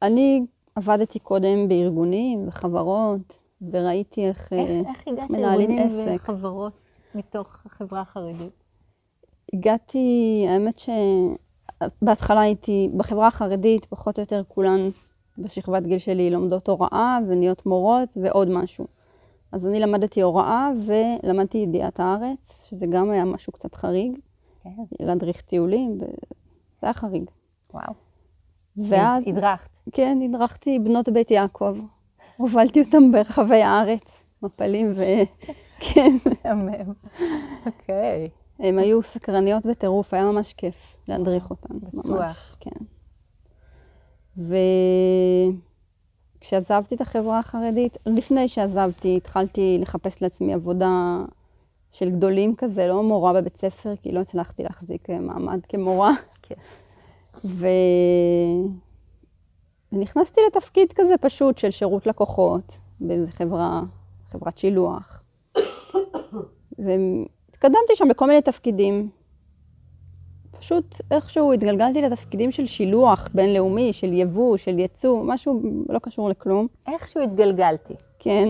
אני 0.01 0.45
עבדתי 0.75 1.19
קודם 1.19 1.67
בארגונים 1.67 2.47
וחברות, 2.47 3.39
וראיתי 3.71 4.27
איך 4.27 4.53
אה, 4.53 4.59
איך, 4.59 4.87
איך 4.87 5.07
הגעת 5.07 5.29
מנהלים 5.29 5.77
לארגונים 5.77 6.09
עסק. 6.09 6.23
וחברות 6.23 6.73
מתוך 7.15 7.57
החברה 7.65 8.01
החרדית? 8.01 8.63
הגעתי, 9.53 10.45
האמת 10.49 10.79
שבהתחלה 10.79 12.41
הייתי 12.41 12.89
בחברה 12.97 13.27
החרדית, 13.27 13.85
פחות 13.85 14.17
או 14.17 14.21
יותר 14.21 14.43
כולן 14.47 14.89
בשכבת 15.37 15.83
גיל 15.83 15.97
שלי 15.97 16.29
לומדות 16.29 16.69
הוראה 16.69 17.17
ונהיות 17.27 17.65
מורות 17.65 18.17
ועוד 18.23 18.49
משהו. 18.49 18.87
אז 19.51 19.65
אני 19.65 19.79
למדתי 19.79 20.21
הוראה 20.21 20.69
ולמדתי 20.85 21.57
ידיעת 21.57 21.99
הארץ, 21.99 22.51
שזה 22.61 22.85
גם 22.89 23.09
היה 23.09 23.25
משהו 23.25 23.53
קצת 23.53 23.75
חריג, 23.75 24.11
כן, 24.63 24.69
להדריך 24.99 25.41
טיולים, 25.41 25.91
וזה 25.91 26.07
היה 26.81 26.93
חריג. 26.93 27.23
וואו. 27.73 28.06
ואז, 28.77 29.23
הדרכת. 29.27 29.77
כן, 29.91 30.17
הדרכתי 30.25 30.79
בנות 30.79 31.09
בית 31.09 31.31
יעקב. 31.31 31.77
הובלתי 32.37 32.81
אותם 32.81 33.11
ברחבי 33.11 33.61
הארץ, 33.61 34.23
מפלים 34.43 34.93
ו... 34.95 35.01
כן. 35.93 36.17
מהמם. 36.43 36.93
אוקיי. 37.65 38.29
הם 38.59 38.79
היו 38.79 39.03
סקרניות 39.03 39.65
בטירוף, 39.65 40.13
היה 40.13 40.23
ממש 40.23 40.53
כיף 40.53 40.95
להדריך 41.07 41.49
אותן. 41.49 41.79
בטוח. 41.79 42.57
כן. 42.59 42.85
וכשעזבתי 46.39 46.95
את 46.95 47.01
החברה 47.01 47.39
החרדית, 47.39 47.97
לפני 48.05 48.47
שעזבתי, 48.47 49.17
התחלתי 49.17 49.77
לחפש 49.81 50.21
לעצמי 50.21 50.53
עבודה 50.53 51.23
של 51.91 52.09
גדולים 52.09 52.55
כזה, 52.55 52.87
לא 52.87 53.03
מורה 53.03 53.33
בבית 53.33 53.57
ספר, 53.57 53.95
כי 54.01 54.11
לא 54.11 54.19
הצלחתי 54.19 54.63
להחזיק 54.63 55.09
אה, 55.09 55.19
מעמד 55.19 55.59
כמורה. 55.69 56.11
כן. 56.41 56.55
ונכנסתי 59.91 60.41
לתפקיד 60.47 60.93
כזה 60.95 61.13
פשוט 61.21 61.57
של 61.57 61.71
שירות 61.71 62.07
לקוחות 62.07 62.77
באיזה 62.99 63.31
חברה, 63.31 63.83
חברת 64.31 64.57
שילוח. 64.57 65.23
והתקדמתי 66.79 67.95
שם 67.95 68.07
בכל 68.07 68.27
מיני 68.27 68.41
תפקידים. 68.41 69.09
פשוט 70.59 70.95
איכשהו 71.11 71.53
התגלגלתי 71.53 72.01
לתפקידים 72.01 72.51
של 72.51 72.65
שילוח 72.65 73.27
בינלאומי, 73.33 73.93
של 73.93 74.13
יבוא, 74.13 74.57
של 74.57 74.79
יצוא, 74.79 75.23
משהו 75.23 75.61
לא 75.89 75.99
קשור 75.99 76.29
לכלום. 76.29 76.67
איכשהו 76.87 77.21
התגלגלתי. 77.21 77.93
כן. 78.19 78.47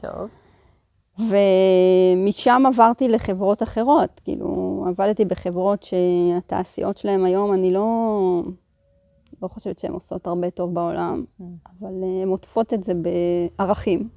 טוב. 0.00 0.41
ומשם 1.18 2.62
עברתי 2.66 3.08
לחברות 3.08 3.62
אחרות, 3.62 4.20
כאילו, 4.24 4.84
עבדתי 4.88 5.24
בחברות 5.24 5.82
שהתעשיות 5.82 6.96
שלהן 6.96 7.24
היום, 7.24 7.52
אני 7.52 7.72
לא, 7.72 8.42
לא 9.42 9.48
חושבת 9.48 9.78
שהן 9.78 9.92
עושות 9.92 10.26
הרבה 10.26 10.50
טוב 10.50 10.74
בעולם, 10.74 11.24
Mm. 11.40 11.44
אבל 11.80 12.02
אה, 12.02 12.22
הן 12.22 12.28
עוטפות 12.28 12.74
את 12.74 12.84
זה 12.84 12.92
בערכים. 12.94 14.08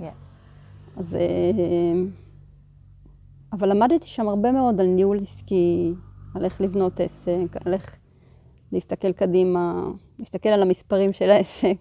Yeah. 0.00 0.04
אז... 0.96 1.14
אה, 1.14 1.92
אבל 3.52 3.70
למדתי 3.70 4.08
שם 4.08 4.28
הרבה 4.28 4.52
מאוד 4.52 4.80
על 4.80 4.86
ניהול 4.86 5.18
עסקי, 5.20 5.92
על 6.34 6.44
איך 6.44 6.60
לבנות 6.60 7.00
עסק, 7.00 7.56
על 7.64 7.74
איך 7.74 7.96
להסתכל 8.72 9.12
קדימה, 9.12 9.82
להסתכל 10.18 10.48
על 10.48 10.62
המספרים 10.62 11.12
של 11.12 11.30
העסק. 11.30 11.76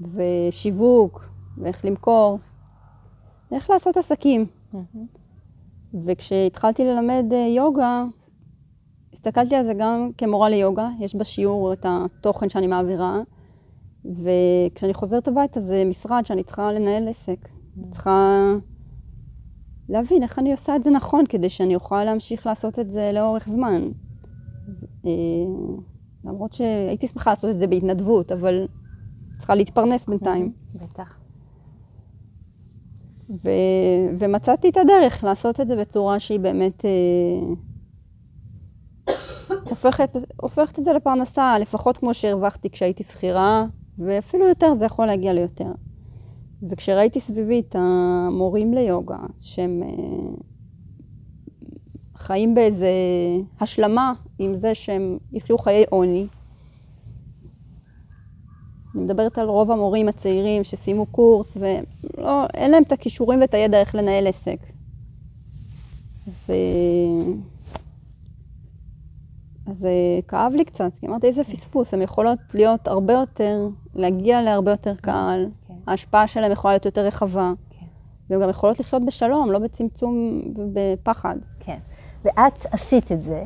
ושיווק, 0.00 1.24
ואיך 1.58 1.84
למכור, 1.84 2.38
איך 3.52 3.70
לעשות 3.70 3.96
עסקים. 3.96 4.46
וכשהתחלתי 6.04 6.84
ללמד 6.84 7.24
אה, 7.32 7.46
יוגה, 7.56 8.04
הסתכלתי 9.12 9.54
על 9.54 9.64
זה 9.64 9.74
גם 9.74 10.10
כמורה 10.18 10.48
ליוגה, 10.48 10.88
יש 11.00 11.14
בשיעור 11.14 11.72
את 11.72 11.86
התוכן 11.88 12.48
שאני 12.48 12.66
מעבירה, 12.66 13.20
וכשאני 14.04 14.94
חוזרת 14.94 15.28
הביתה 15.28 15.60
זה 15.60 15.82
משרד 15.86 16.26
שאני 16.26 16.42
צריכה 16.42 16.72
לנהל 16.72 17.08
עסק. 17.08 17.48
אני 17.78 17.90
צריכה 17.90 18.52
להבין 19.88 20.22
איך 20.22 20.38
אני 20.38 20.52
עושה 20.52 20.76
את 20.76 20.84
זה 20.84 20.90
נכון, 20.90 21.24
כדי 21.28 21.48
שאני 21.48 21.74
אוכל 21.74 22.04
להמשיך 22.04 22.46
לעשות 22.46 22.78
את 22.78 22.90
זה 22.90 23.10
לאורך 23.14 23.48
זמן. 23.48 23.88
אה, 25.06 25.10
למרות 26.24 26.52
שהייתי 26.52 27.08
שמחה 27.08 27.30
לעשות 27.30 27.50
את 27.50 27.58
זה 27.58 27.66
בהתנדבות, 27.66 28.32
אבל 28.32 28.66
צריכה 29.38 29.54
להתפרנס 29.54 30.06
בינתיים. 30.06 30.52
בטח. 30.74 31.18
ו... 33.30 33.50
ומצאתי 34.18 34.68
את 34.68 34.76
הדרך 34.76 35.24
לעשות 35.24 35.60
את 35.60 35.68
זה 35.68 35.76
בצורה 35.76 36.20
שהיא 36.20 36.40
באמת 36.40 36.84
אה, 36.84 36.90
הופכת, 39.68 40.16
הופכת 40.36 40.78
את 40.78 40.84
זה 40.84 40.92
לפרנסה, 40.92 41.58
לפחות 41.58 41.96
כמו 41.96 42.14
שהרווחתי 42.14 42.70
כשהייתי 42.70 43.04
שכירה, 43.04 43.66
ואפילו 43.98 44.48
יותר, 44.48 44.74
זה 44.78 44.84
יכול 44.84 45.06
להגיע 45.06 45.32
ליותר. 45.32 45.72
וכשראיתי 46.70 47.20
סביבי 47.20 47.60
את 47.60 47.76
המורים 47.78 48.74
ליוגה, 48.74 49.18
שהם 49.40 49.82
אה, 49.82 49.88
חיים 52.16 52.54
באיזה 52.54 52.90
השלמה 53.60 54.12
עם 54.38 54.54
זה 54.54 54.74
שהם 54.74 55.18
יחיו 55.32 55.58
חיי 55.58 55.84
עוני, 55.90 56.26
אני 58.96 59.04
מדברת 59.04 59.38
על 59.38 59.48
רוב 59.48 59.70
המורים 59.70 60.08
הצעירים 60.08 60.64
שסיימו 60.64 61.06
קורס 61.06 61.56
ואין 61.56 62.70
להם 62.70 62.82
את 62.82 62.92
הכישורים 62.92 63.40
ואת 63.40 63.54
הידע 63.54 63.80
איך 63.80 63.94
לנהל 63.94 64.26
עסק. 64.26 64.58
ו... 66.28 66.52
אז 69.66 69.78
זה 69.78 69.90
כאב 70.28 70.52
לי 70.54 70.64
קצת, 70.64 70.90
כי 71.00 71.06
אמרתי 71.06 71.26
איזה 71.26 71.44
פספוס, 71.44 71.94
הן 71.94 72.02
יכולות 72.02 72.38
להיות 72.54 72.88
הרבה 72.88 73.12
יותר, 73.12 73.68
להגיע 73.94 74.42
להרבה 74.42 74.70
יותר 74.70 74.94
קהל, 74.94 75.48
כן. 75.68 75.74
ההשפעה 75.86 76.26
שלהם 76.26 76.52
יכולה 76.52 76.74
להיות 76.74 76.84
יותר 76.84 77.06
רחבה, 77.06 77.52
כן. 77.70 77.86
והן 78.30 78.42
גם 78.42 78.48
יכולות 78.48 78.80
לחיות 78.80 79.02
בשלום, 79.06 79.52
לא 79.52 79.58
בצמצום 79.58 80.42
ובפחד. 80.56 81.36
כן. 81.60 81.78
ואת 82.24 82.66
עשית 82.70 83.12
את 83.12 83.22
זה, 83.22 83.44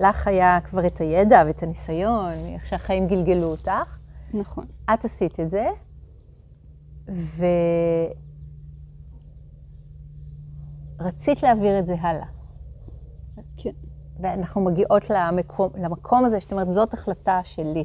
לך 0.00 0.26
היה 0.28 0.60
כבר 0.60 0.86
את 0.86 1.00
הידע 1.00 1.42
ואת 1.46 1.62
הניסיון, 1.62 2.32
איך 2.54 2.66
שהחיים 2.66 3.06
גלגלו 3.06 3.46
אותך. 3.46 3.93
נכון. 4.34 4.64
את 4.94 5.04
עשית 5.04 5.40
את 5.40 5.50
זה, 5.50 5.66
ורצית 11.00 11.42
להעביר 11.42 11.78
את 11.78 11.86
זה 11.86 11.94
הלאה. 12.00 12.26
כן. 13.56 13.70
ואנחנו 14.20 14.60
מגיעות 14.60 15.10
למקום, 15.10 15.68
למקום 15.74 16.24
הזה 16.24 16.40
שאת 16.40 16.52
אומרת, 16.52 16.70
זאת 16.70 16.94
החלטה 16.94 17.40
שלי. 17.44 17.84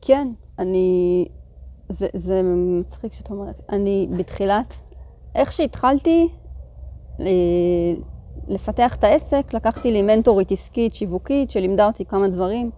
כן, 0.00 0.28
אני... 0.58 1.28
זה, 1.88 2.06
זה 2.14 2.40
מצחיק 2.80 3.12
שאת 3.12 3.30
אומרת. 3.30 3.62
אני 3.68 4.08
בתחילת, 4.18 4.76
איך 5.34 5.52
שהתחלתי 5.52 6.28
אה, 7.20 7.26
לפתח 8.48 8.96
את 8.96 9.04
העסק, 9.04 9.54
לקחתי 9.54 9.90
לי 9.90 10.02
מנטורית 10.02 10.52
עסקית, 10.52 10.94
שיווקית, 10.94 11.50
שלימדה 11.50 11.86
אותי 11.86 12.04
כמה 12.04 12.28
דברים 12.28 12.70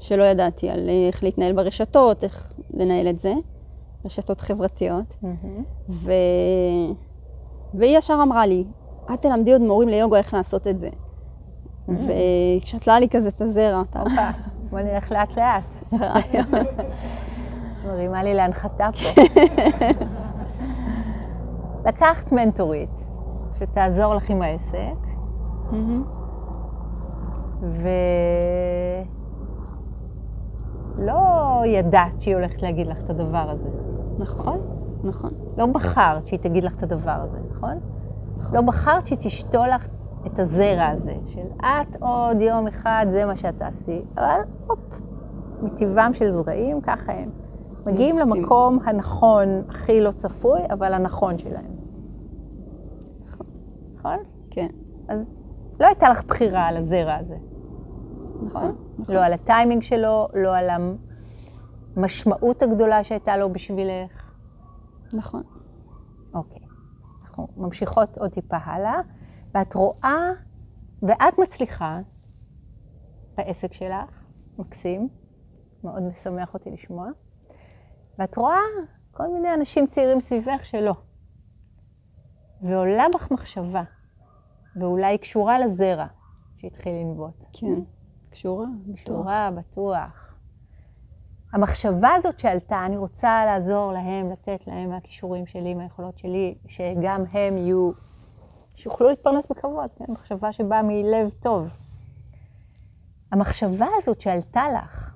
שלא 0.00 0.24
ידעתי 0.24 0.70
על 0.70 0.88
איך 1.08 1.22
להתנהל 1.22 1.52
ברשתות, 1.52 2.24
איך 2.24 2.52
לנהל 2.70 3.08
את 3.08 3.18
זה, 3.18 3.34
רשתות 4.04 4.40
חברתיות. 4.40 5.16
ו... 5.88 6.12
והיא 7.74 7.98
ישר 7.98 8.18
אמרה 8.22 8.46
לי, 8.46 8.64
את 9.14 9.22
תלמדי 9.22 9.52
עוד 9.52 9.60
מורים 9.62 9.88
ליוגה 9.88 10.18
איך 10.18 10.34
לעשות 10.34 10.66
את 10.66 10.80
זה. 10.80 10.88
ושתלה 11.88 13.00
לי 13.00 13.08
כזה 13.08 13.28
את 13.28 13.40
הזרע. 13.40 13.82
הופה, 13.98 14.30
בוא 14.70 14.80
נלך 14.80 15.12
לאט 15.12 15.36
לאט. 15.36 15.74
מרימה 17.86 18.22
לי 18.22 18.34
להנחתה 18.34 18.88
פה. 18.92 19.22
לקחת 21.88 22.32
מנטורית 22.32 23.06
שתעזור 23.58 24.14
לך 24.14 24.30
עם 24.30 24.42
העסק, 24.42 24.96
ולא 31.00 31.62
ידעת 31.66 32.20
שהיא 32.20 32.34
הולכת 32.34 32.62
להגיד 32.62 32.86
לך 32.86 32.98
את 33.04 33.10
הדבר 33.10 33.50
הזה, 33.50 33.68
נכון, 34.18 34.60
נכון. 35.04 35.30
לא 35.58 35.66
בחרת 35.66 36.26
שהיא 36.26 36.40
תגיד 36.40 36.64
לך 36.64 36.74
את 36.76 36.82
הדבר 36.82 37.16
הזה, 37.22 37.38
נכון? 37.50 37.78
לא 38.52 38.60
בחרת 38.60 39.06
שהיא 39.06 39.18
תשתול 39.20 39.68
לך 39.68 39.88
את 40.26 40.38
הזרע 40.38 40.86
הזה, 40.86 41.14
של 41.26 41.46
את 41.60 41.96
עוד 42.00 42.40
יום 42.40 42.66
אחד, 42.66 43.06
זה 43.08 43.24
מה 43.24 43.36
שאת 43.36 43.56
תעשי, 43.56 44.02
אבל 44.16 44.40
הופ, 44.66 45.00
מטבעם 45.62 46.14
של 46.14 46.30
זרעים, 46.30 46.80
ככה 46.80 47.12
הם. 47.12 47.30
מגיעים 47.86 48.18
למקום 48.18 48.78
הנכון, 48.84 49.62
הכי 49.68 50.00
לא 50.00 50.10
צפוי, 50.10 50.60
אבל 50.70 50.94
הנכון 50.94 51.38
שלהם. 51.38 51.76
נכון? 53.96 54.16
כן. 54.50 54.68
אז 55.08 55.36
לא 55.80 55.86
הייתה 55.86 56.08
לך 56.08 56.24
בחירה 56.24 56.66
על 56.66 56.76
הזרע 56.76 57.14
הזה. 57.14 57.36
נכון? 58.42 58.76
נכון. 58.98 59.14
לא 59.14 59.24
על 59.24 59.32
הטיימינג 59.32 59.82
שלו, 59.82 60.28
לא 60.34 60.56
על 60.56 60.68
המשמעות 61.96 62.62
הגדולה 62.62 63.04
שהייתה 63.04 63.36
לו 63.36 63.52
בשבילך. 63.52 64.32
נכון. 65.12 65.42
אוקיי. 66.34 66.62
אנחנו 67.22 67.48
ממשיכות 67.56 68.18
עוד 68.18 68.30
טיפה 68.30 68.56
הלאה, 68.56 69.00
ואת 69.54 69.74
רואה, 69.74 70.30
ואת 71.02 71.38
מצליחה 71.38 72.00
בעסק 73.36 73.72
שלך, 73.72 74.24
מקסים, 74.58 75.08
מאוד 75.84 76.02
משמח 76.02 76.54
אותי 76.54 76.70
לשמוע, 76.70 77.08
ואת 78.18 78.36
רואה 78.36 78.60
כל 79.10 79.28
מיני 79.28 79.54
אנשים 79.54 79.86
צעירים 79.86 80.20
סביבך 80.20 80.64
שלא. 80.64 80.94
ועולה 82.62 83.04
בך 83.14 83.30
מחשבה, 83.30 83.82
ואולי 84.76 85.06
היא 85.06 85.18
קשורה 85.18 85.58
לזרע 85.58 86.06
שהתחיל 86.56 86.92
לנבוט. 86.92 87.44
כן, 87.52 87.80
קשורה. 88.30 88.66
קשורה, 88.94 89.50
בטוח. 89.50 90.34
המחשבה 91.52 92.10
הזאת 92.14 92.38
שעלתה, 92.38 92.86
אני 92.86 92.96
רוצה 92.96 93.44
לעזור 93.44 93.92
להם, 93.92 94.30
לתת 94.30 94.66
להם 94.66 94.90
מהכישורים 94.90 95.46
שלי, 95.46 95.74
מהיכולות 95.74 96.18
שלי, 96.18 96.54
שגם 96.66 97.24
הם 97.32 97.56
יהיו, 97.56 97.90
שיוכלו 98.74 99.08
להתפרנס 99.08 99.46
בכבוד, 99.50 99.90
כן? 99.96 100.04
מחשבה 100.08 100.52
שבאה 100.52 100.82
מלב 100.82 101.30
טוב. 101.40 101.68
המחשבה 103.32 103.86
הזאת 103.98 104.20
שעלתה 104.20 104.62
לך, 104.74 105.14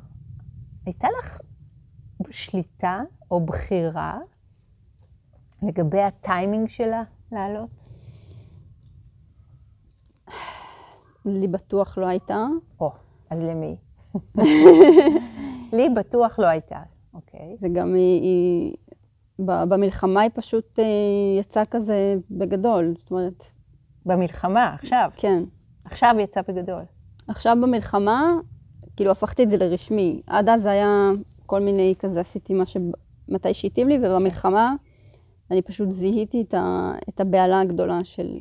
הייתה 0.87 1.09
לך 1.19 1.41
שליטה 2.31 3.03
או 3.31 3.47
בחירה 3.47 4.19
לגבי 5.63 6.03
הטיימינג 6.03 6.69
שלה 6.69 7.03
לעלות? 7.33 7.85
לי 11.25 11.49
בטוח 11.49 11.99
לא 11.99 12.07
הייתה. 12.07 12.47
או, 12.81 12.93
אז 13.31 13.43
למי? 13.43 13.77
לי 15.77 15.89
בטוח 15.97 16.39
לא 16.39 16.47
הייתה, 16.47 16.79
אוקיי. 17.15 17.57
וגם 17.61 17.95
היא, 17.95 18.23
היא 18.23 18.75
ב- 19.39 19.65
במלחמה 19.65 20.21
היא 20.21 20.31
פשוט 20.35 20.79
אה, 20.79 20.85
יצאה 21.41 21.65
כזה 21.65 22.15
בגדול. 22.31 22.95
זאת 22.99 23.11
אומרת, 23.11 23.45
במלחמה, 24.07 24.75
עכשיו. 24.75 25.11
כן, 25.17 25.43
עכשיו 25.85 26.15
יצא 26.19 26.41
בגדול. 26.49 26.83
עכשיו 27.29 27.57
במלחמה, 27.63 28.33
כאילו 28.97 29.11
הפכתי 29.11 29.43
את 29.43 29.51
זה 29.51 29.57
לרשמי. 29.57 30.23
עד 30.27 30.49
אז 30.49 30.67
היה 30.67 31.11
כל 31.47 31.61
מיני 31.61 31.95
כזה, 31.99 32.21
עשיתי 32.21 32.55
מה 32.55 32.67
ש... 32.67 32.77
מתי 33.29 33.55
שהתאים 33.55 33.89
לי, 33.89 33.99
ובמלחמה 33.99 34.75
אני 35.51 35.63
פשוט 35.63 35.91
זיהיתי 35.91 36.43
את, 36.43 36.55
ה... 36.55 36.93
את 37.09 37.21
הבהלה 37.21 37.61
הגדולה 37.61 38.05
של... 38.05 38.37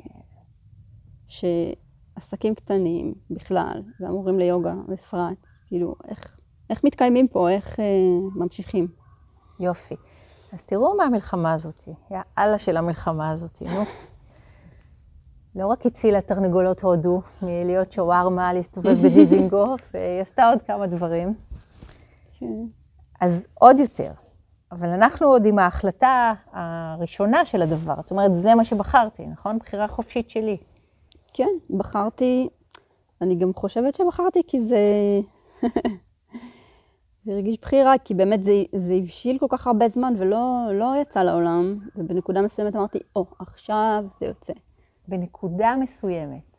שעסקים 2.16 2.56
קטנים 2.56 3.14
בכלל, 3.30 3.82
והמורים 4.00 4.40
ליוגה 4.40 4.74
בפרט, 4.88 5.48
כאילו, 5.68 5.96
איך, 6.08 6.38
איך 6.70 6.84
מתקיימים 6.84 7.28
פה, 7.28 7.50
איך 7.50 7.80
אה, 7.80 7.86
ממשיכים. 8.36 8.88
יופי. 9.60 9.96
אז 10.54 10.64
תראו 10.64 10.98
מה 10.98 11.04
המלחמה 11.04 11.54
הזאת, 11.54 11.88
יא 12.12 12.18
אללה 12.38 12.58
של 12.58 12.78
המלחמה 12.78 13.32
הזאת, 13.32 13.62
נו. 13.62 13.84
לא 15.56 15.68
רק 15.68 15.86
הצילה 15.86 16.22
תרנגולות 16.22 16.82
הודו 16.82 17.22
מלהיות 17.42 17.92
שווארמה, 17.92 18.54
להסתובב 18.54 18.98
בדיזינגוף, 19.04 19.82
היא 19.96 20.22
עשתה 20.22 20.50
עוד 20.50 20.62
כמה 20.62 20.88
דברים. 20.88 21.34
כן. 22.40 22.66
אז 23.22 23.48
עוד 23.54 23.80
יותר. 23.80 24.12
אבל 24.72 24.88
אנחנו 24.88 25.28
עוד 25.28 25.46
עם 25.46 25.60
ההחלטה 25.60 26.34
הראשונה 26.52 27.46
של 27.46 27.62
הדבר. 27.62 27.96
זאת 28.02 28.12
אומרת, 28.12 28.36
זה 28.36 28.56
מה 28.56 28.66
שבחרתי, 28.66 29.26
נכון? 29.28 29.58
בחירה 29.58 29.88
חופשית 29.88 30.30
שלי. 30.30 30.58
כן, 31.34 31.50
בחרתי, 31.70 32.50
אני 33.22 33.36
גם 33.36 33.54
חושבת 33.54 33.96
שבחרתי 33.96 34.42
כי 34.48 34.62
זה... 34.62 34.80
זה 37.26 37.32
הרגיש 37.32 37.58
בחירה, 37.62 37.94
כי 38.04 38.14
באמת 38.14 38.44
זה, 38.44 38.64
זה 38.76 38.94
הבשיל 38.94 39.40
כל 39.40 39.46
כך 39.50 39.68
הרבה 39.68 39.90
זמן 39.90 40.14
ולא 40.18 40.68
לא 40.74 40.94
יצא 41.02 41.24
לעולם, 41.24 41.80
ובנקודה 41.96 42.42
מסוימת 42.42 42.76
אמרתי, 42.76 43.00
או, 43.16 43.26
oh, 43.32 43.36
עכשיו 43.40 44.04
זה 44.20 44.26
יוצא. 44.26 44.54
בנקודה 45.08 45.76
מסוימת, 45.80 46.58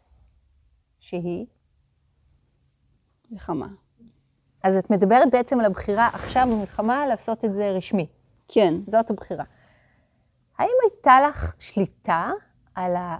שהיא, 0.99 1.47
מלחמה. 3.31 3.69
אז 4.63 4.77
את 4.77 4.91
מדברת 4.91 5.31
בעצם 5.33 5.61
על 5.61 5.67
הבחירה 5.67 6.09
עכשיו 6.13 6.49
במלחמה 6.51 7.07
לעשות 7.07 7.45
את 7.45 7.55
זה 7.55 7.71
רשמי. 7.71 8.07
כן. 8.49 8.75
זאת 8.87 9.11
הבחירה. 9.11 9.45
האם 10.59 10.77
הייתה 10.83 11.21
לך 11.29 11.55
שליטה 11.59 12.31
על 12.75 12.97
ה... 12.97 13.17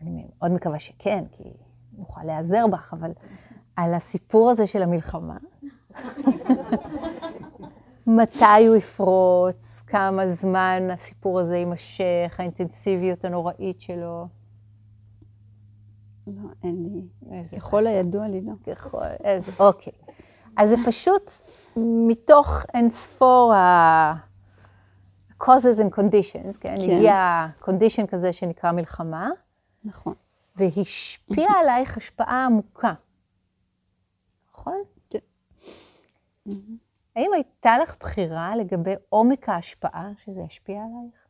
אני 0.00 0.24
מאוד 0.38 0.52
מקווה 0.52 0.78
שכן, 0.78 1.24
כי 1.32 1.52
נוכל 1.98 2.20
להיעזר 2.24 2.66
בך, 2.66 2.94
אבל 3.00 3.10
על 3.76 3.94
הסיפור 3.94 4.50
הזה 4.50 4.66
של 4.66 4.82
המלחמה? 4.82 5.36
מתי 8.06 8.66
הוא 8.66 8.76
יפרוץ, 8.76 9.82
כמה 9.86 10.28
זמן 10.28 10.88
הסיפור 10.92 11.40
הזה 11.40 11.56
יימשך, 11.56 12.34
האינטנסיביות 12.38 13.24
הנוראית 13.24 13.80
שלו. 13.80 14.26
לא, 16.26 16.48
אין 16.64 16.88
לי. 16.92 17.02
ככל. 17.56 17.86
הידוע 17.86 18.28
לי, 18.28 18.40
לא. 18.40 18.52
ככל, 18.74 19.02
איזה, 19.24 19.52
אוקיי. 19.60 19.92
אז 20.56 20.70
זה 20.70 20.76
פשוט 20.86 21.30
מתוך 21.76 22.64
אינספור 22.74 23.52
ה-causes 23.54 25.44
and 25.78 25.94
conditions, 25.98 26.58
כן? 26.60 26.76
כן. 26.76 26.80
הגיע 26.80 27.46
condition 27.62 28.06
כזה 28.06 28.32
שנקרא 28.32 28.72
מלחמה, 28.72 29.30
נכון. 29.88 30.14
והשפיע 30.56 31.50
עלייך 31.60 31.96
השפעה 31.96 32.46
עמוקה. 32.46 32.94
נכון? 34.50 34.82
כן. 35.10 35.18
האם 37.16 37.30
הייתה 37.34 37.78
לך 37.82 37.96
בחירה 38.00 38.56
לגבי 38.56 38.94
עומק 39.08 39.48
ההשפעה 39.48 40.10
שזה 40.24 40.40
ישפיע 40.40 40.82
עלייך? 40.82 41.26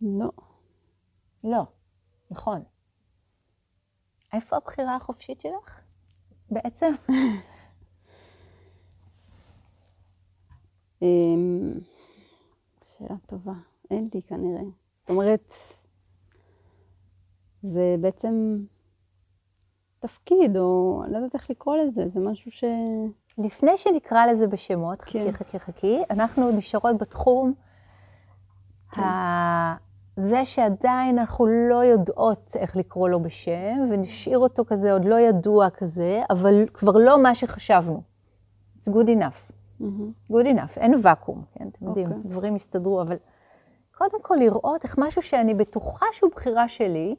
לא. 0.00 0.30
לא, 1.44 1.62
נכון. 2.30 2.62
איפה 4.32 4.56
הבחירה 4.56 4.96
החופשית 4.96 5.40
שלך? 5.40 5.80
בעצם? 6.50 6.90
אמ, 11.02 11.72
שאלה 12.84 13.16
טובה. 13.26 13.52
אין 13.90 14.08
לי 14.14 14.22
כנראה. 14.22 14.81
אומרת, 15.12 15.54
זה 17.62 17.96
בעצם 18.00 18.56
תפקיד, 19.98 20.56
או 20.56 21.00
אני 21.04 21.12
לא 21.12 21.16
יודעת 21.16 21.34
איך 21.34 21.50
לקרוא 21.50 21.76
לזה, 21.76 22.08
זה 22.08 22.20
משהו 22.20 22.50
ש... 22.50 22.64
לפני 23.38 23.76
שנקרא 23.76 24.26
לזה 24.26 24.46
בשמות, 24.46 25.02
כן. 25.02 25.32
חכי, 25.32 25.32
חכי, 25.32 25.58
חכי, 25.58 26.02
אנחנו 26.10 26.50
נשארות 26.50 26.98
בתחום 26.98 27.52
כן. 28.92 29.02
ה... 29.02 29.76
זה 30.16 30.44
שעדיין 30.44 31.18
אנחנו 31.18 31.46
לא 31.46 31.84
יודעות 31.84 32.56
איך 32.56 32.76
לקרוא 32.76 33.08
לו 33.08 33.22
בשם, 33.22 33.78
ונשאיר 33.90 34.38
אותו 34.38 34.64
כזה 34.64 34.92
עוד 34.92 35.04
לא 35.04 35.20
ידוע 35.20 35.70
כזה, 35.70 36.22
אבל 36.30 36.66
כבר 36.74 36.92
לא 36.92 37.22
מה 37.22 37.34
שחשבנו. 37.34 38.02
It's 38.78 38.88
good 38.88 39.08
enough. 39.08 39.52
מהמם. 39.80 40.12
good 40.32 40.44
enough, 40.44 40.76
אין 40.76 40.94
ואקום, 41.02 41.42
כן? 41.52 41.68
אתם 41.68 41.86
יודעים, 41.86 42.06
אוקיי. 42.06 42.30
דברים 42.30 42.56
יסתדרו, 42.56 43.02
אבל 43.02 43.16
קודם 43.92 44.22
כל 44.22 44.36
לראות 44.38 44.84
איך 44.84 44.94
משהו 44.98 45.22
שאני 45.22 45.54
בטוחה 45.54 46.06
שהוא 46.12 46.30
בחירה 46.30 46.68
שלי, 46.68 47.14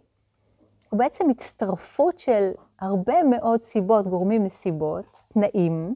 הוא 0.89 0.99
בעצם 0.99 1.29
הצטרפות 1.29 2.19
של 2.19 2.51
הרבה 2.79 3.23
מאוד 3.23 3.61
סיבות, 3.61 4.07
גורמים 4.07 4.43
נסיבות, 4.43 5.05
תנאים, 5.33 5.95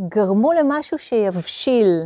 שגרמו 0.00 0.52
למשהו 0.52 0.98
שיבשיל 0.98 2.04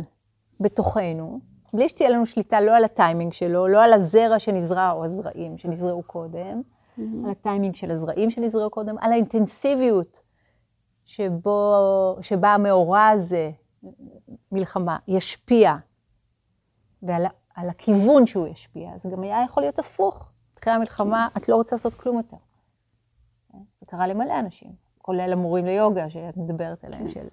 בתוכנו, 0.59 1.39
בלי 1.73 1.89
שתהיה 1.89 2.09
לנו 2.09 2.25
שליטה 2.25 2.61
לא 2.61 2.75
על 2.75 2.83
הטיימינג 2.83 3.33
שלו, 3.33 3.67
לא 3.67 3.83
על 3.83 3.93
הזרע 3.93 4.39
שנזרע 4.39 4.91
או 4.91 5.05
הזרעים 5.05 5.57
שנזרעו 5.57 6.03
קודם, 6.03 6.61
על 6.97 7.31
הטיימינג 7.31 7.75
של 7.75 7.91
הזרעים 7.91 8.29
שנזרעו 8.29 8.69
קודם, 8.69 8.95
על 8.99 9.11
האינטנסיביות 9.11 10.21
שבו, 11.05 12.17
שבה 12.21 12.53
המאורע 12.53 13.07
הזה, 13.07 13.51
מלחמה, 14.51 14.97
ישפיע, 15.07 15.75
ועל 17.03 17.25
על 17.55 17.69
הכיוון 17.69 18.27
שהוא 18.27 18.47
ישפיע. 18.47 18.97
זה 18.97 19.09
גם 19.09 19.21
היה 19.23 19.43
יכול 19.45 19.63
להיות 19.63 19.79
הפוך. 19.79 20.31
אחרי 20.59 20.73
המלחמה, 20.73 21.27
את 21.37 21.49
לא 21.49 21.55
רוצה 21.55 21.75
לעשות 21.75 21.95
כלום 21.95 22.17
יותר. 22.17 22.37
זה 23.79 23.85
קרה 23.85 24.07
למלא 24.07 24.39
אנשים, 24.39 24.71
כולל 24.97 25.33
המורים 25.33 25.65
ליוגה 25.65 26.09
שאת 26.09 26.37
מדברת 26.37 26.83
עליהם, 26.83 27.07
של 27.07 27.27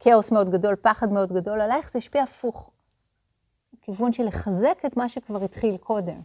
כאוס 0.00 0.32
מאוד 0.32 0.50
גדול, 0.50 0.76
פחד 0.76 1.12
מאוד 1.12 1.32
גדול, 1.32 1.60
עלייך 1.60 1.90
זה 1.90 1.98
השפיע 1.98 2.22
הפוך. 2.22 2.70
כיוון 3.80 4.12
של 4.12 4.24
לחזק 4.24 4.78
את 4.86 4.96
מה 4.96 5.08
שכבר 5.08 5.44
התחיל 5.44 5.76
קודם. 5.76 6.20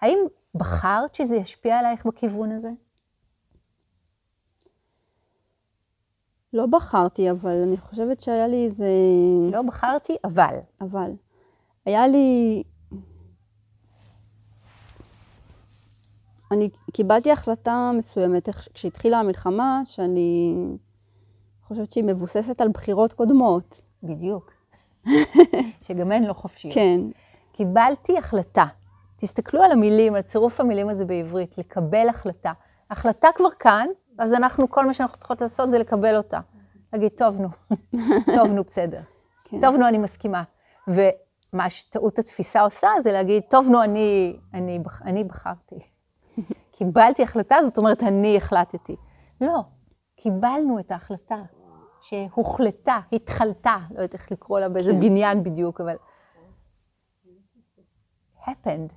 האם 0.00 0.18
בחרת 0.54 1.14
שזה 1.14 1.36
ישפיע 1.36 1.78
עלייך 1.78 2.06
בכיוון 2.06 2.52
הזה? 2.52 2.70
לא 6.52 6.66
בחרתי, 6.66 7.30
אבל 7.30 7.62
אני 7.62 7.76
חושבת 7.76 8.20
שהיה 8.20 8.46
לי 8.46 8.64
איזה... 8.64 8.88
לא 9.52 9.62
בחרתי, 9.62 10.16
אבל. 10.24 10.54
אבל. 10.80 11.10
היה 11.86 12.06
לי... 12.06 12.62
אני 16.50 16.70
קיבלתי 16.92 17.32
החלטה 17.32 17.90
מסוימת 17.98 18.48
כשהתחילה 18.74 19.20
המלחמה, 19.20 19.80
שאני 19.84 20.54
חושבת 21.62 21.92
שהיא 21.92 22.04
מבוססת 22.04 22.60
על 22.60 22.68
בחירות 22.68 23.12
קודמות. 23.12 23.80
בדיוק. 24.02 24.52
שגם 25.86 26.12
הן 26.12 26.24
לא 26.24 26.32
חופשיות. 26.32 26.74
כן, 26.74 27.00
קיבלתי 27.52 28.18
החלטה. 28.18 28.66
תסתכלו 29.16 29.62
על 29.62 29.72
המילים, 29.72 30.14
על 30.14 30.22
צירוף 30.22 30.60
המילים 30.60 30.88
הזה 30.88 31.04
בעברית, 31.04 31.58
לקבל 31.58 32.08
החלטה. 32.08 32.52
החלטה 32.90 33.28
כבר 33.34 33.50
כאן, 33.50 33.86
אז 34.18 34.34
אנחנו, 34.34 34.70
כל 34.70 34.86
מה 34.86 34.94
שאנחנו 34.94 35.18
צריכות 35.18 35.40
לעשות 35.40 35.70
זה 35.70 35.78
לקבל 35.78 36.16
אותה. 36.16 36.40
להגיד, 36.92 37.12
טוב, 37.16 37.40
נו, 37.40 37.48
טוב, 38.36 38.52
נו, 38.52 38.64
בסדר. 38.64 39.00
כן. 39.44 39.60
טוב, 39.60 39.76
נו, 39.76 39.88
אני 39.88 39.98
מסכימה. 39.98 40.42
ומה 40.88 41.70
שטעות 41.70 42.18
התפיסה 42.18 42.60
עושה, 42.60 42.88
זה 43.00 43.12
להגיד, 43.12 43.42
טוב, 43.50 43.68
נו, 43.70 43.82
אני, 43.82 44.36
אני, 44.54 44.78
אני 45.04 45.24
בחרתי. 45.24 45.78
קיבלתי 46.76 47.22
החלטה, 47.22 47.56
זאת 47.64 47.78
אומרת, 47.78 48.02
אני 48.02 48.36
החלטתי. 48.36 48.96
לא, 49.40 49.60
קיבלנו 50.16 50.78
את 50.78 50.90
ההחלטה 50.90 51.42
שהוחלטה, 52.00 53.00
התחלתה, 53.12 53.76
לא 53.90 53.94
יודעת 53.94 54.14
איך 54.14 54.32
לקרוא 54.32 54.60
לה 54.60 54.68
באיזה 54.68 54.92
כן. 54.92 55.00
בניין 55.00 55.42
בדיוק, 55.42 55.80
אבל... 55.80 55.96
happened, 58.48 58.92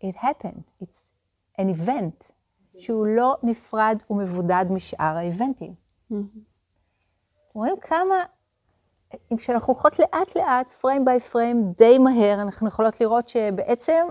it 0.00 0.16
happened, 0.16 0.66
it's 0.82 1.12
an 1.58 1.68
event, 1.68 2.32
שהוא 2.78 3.06
לא 3.06 3.36
נפרד 3.42 4.02
ומבודד 4.10 4.64
משאר 4.70 5.16
האיבנטים. 5.16 5.74
אתם 6.06 6.16
רואים 7.54 7.74
כמה, 7.80 8.24
אם 9.32 9.36
כשאנחנו 9.36 9.72
הולכות 9.72 9.98
לאט 9.98 10.36
לאט, 10.36 10.70
פריים 10.70 11.04
ביי 11.04 11.20
פריים, 11.20 11.72
די 11.78 11.98
מהר, 11.98 12.42
אנחנו 12.42 12.68
יכולות 12.68 13.00
לראות 13.00 13.28
שבעצם 13.28 14.06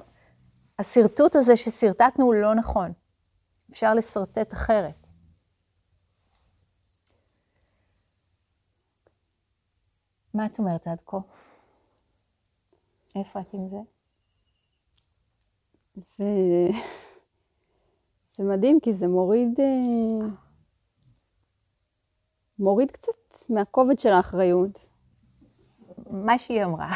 השרטוט 0.79 1.35
הזה 1.35 1.57
ששרטטנו 1.57 2.25
הוא 2.25 2.33
לא 2.33 2.55
נכון. 2.55 2.91
אפשר 3.71 3.93
לשרטט 3.93 4.53
אחרת. 4.53 5.07
מה 10.33 10.45
את 10.45 10.59
אומרת 10.59 10.87
עד 10.87 11.01
כה? 11.05 11.17
איפה 13.15 13.39
את 13.39 13.53
עם 13.53 13.69
זה? 13.69 13.77
זה, 15.95 16.25
זה 18.41 18.47
מדהים, 18.47 18.79
כי 18.79 18.93
זה 18.93 19.07
מוריד, 19.07 19.59
אה, 19.59 20.27
מוריד 22.59 22.91
קצת 22.91 23.11
מהכובד 23.49 23.99
של 23.99 24.09
האחריות. 24.09 24.79
מה 26.09 26.37
שהיא 26.37 26.63
אמרה. 26.63 26.91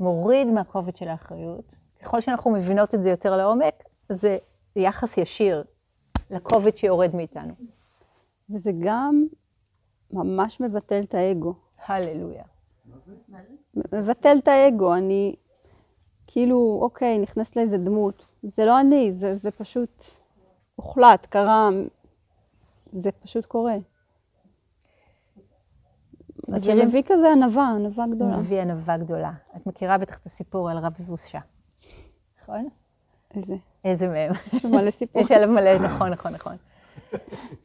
מוריד 0.00 0.46
מהכובד 0.46 0.96
של 0.96 1.08
האחריות. 1.08 1.74
ככל 2.02 2.20
שאנחנו 2.20 2.50
מבינות 2.50 2.94
את 2.94 3.02
זה 3.02 3.10
יותר 3.10 3.36
לעומק, 3.36 3.84
זה 4.08 4.38
יחס 4.76 5.18
ישיר 5.18 5.64
לכובד 6.30 6.76
שיורד 6.76 7.16
מאיתנו. 7.16 7.54
וזה 8.50 8.70
גם 8.80 9.26
ממש 10.10 10.60
מבטל 10.60 11.00
את 11.00 11.14
האגו. 11.14 11.54
הללויה. 11.86 12.44
מבטל 13.92 14.36
את 14.38 14.48
האגו, 14.48 14.94
אני 14.94 15.36
כאילו, 16.26 16.78
אוקיי, 16.82 17.18
נכנסת 17.18 17.56
לאיזה 17.56 17.78
דמות. 17.78 18.26
זה 18.54 18.64
לא 18.64 18.80
אני, 18.80 19.12
זה, 19.12 19.36
זה 19.36 19.50
פשוט 19.50 20.04
הוחלט, 20.76 21.26
קרה, 21.26 21.68
זה 22.92 23.10
פשוט 23.12 23.46
קורה. 23.46 23.76
אז 26.54 26.64
זה? 26.64 26.74
מביא 26.74 27.02
כזה 27.06 27.32
ענווה, 27.32 27.68
ענווה 27.68 28.04
גדולה. 28.14 28.36
מביא 28.36 28.60
ענווה 28.60 28.96
גדולה. 28.96 29.32
את 29.56 29.66
מכירה 29.66 29.98
בטח 29.98 30.18
את 30.18 30.26
הסיפור 30.26 30.70
על 30.70 30.78
רב 30.78 30.96
זושה, 30.96 31.38
נכון? 32.42 32.68
איזה, 33.34 33.54
איזה 33.84 34.08
מהם? 34.08 34.32
יש 34.52 34.64
מלא 34.64 34.90
סיפור. 34.90 35.22
יש 35.22 35.30
עליו 35.30 35.48
מלא, 35.48 35.78
נכון, 35.78 36.10
נכון, 36.10 36.32
נכון. 36.32 36.56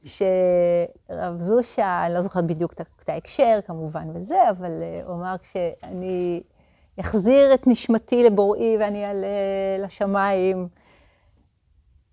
שרב 0.04 1.38
זושה, 1.38 2.06
אני 2.06 2.14
לא 2.14 2.22
זוכרת 2.22 2.48
בדיוק 2.48 2.74
את 2.74 3.10
ההקשר 3.10 3.60
כמובן 3.66 4.08
וזה, 4.14 4.50
אבל 4.50 4.82
אה, 4.82 5.02
הוא 5.06 5.16
אמר 5.16 5.36
כשאני 5.42 6.44
אחזיר 7.00 7.54
את 7.54 7.68
נשמתי 7.68 8.24
לבוראי 8.24 8.78
ואני 8.80 9.06
אעלה 9.06 9.28
לשמיים, 9.80 10.68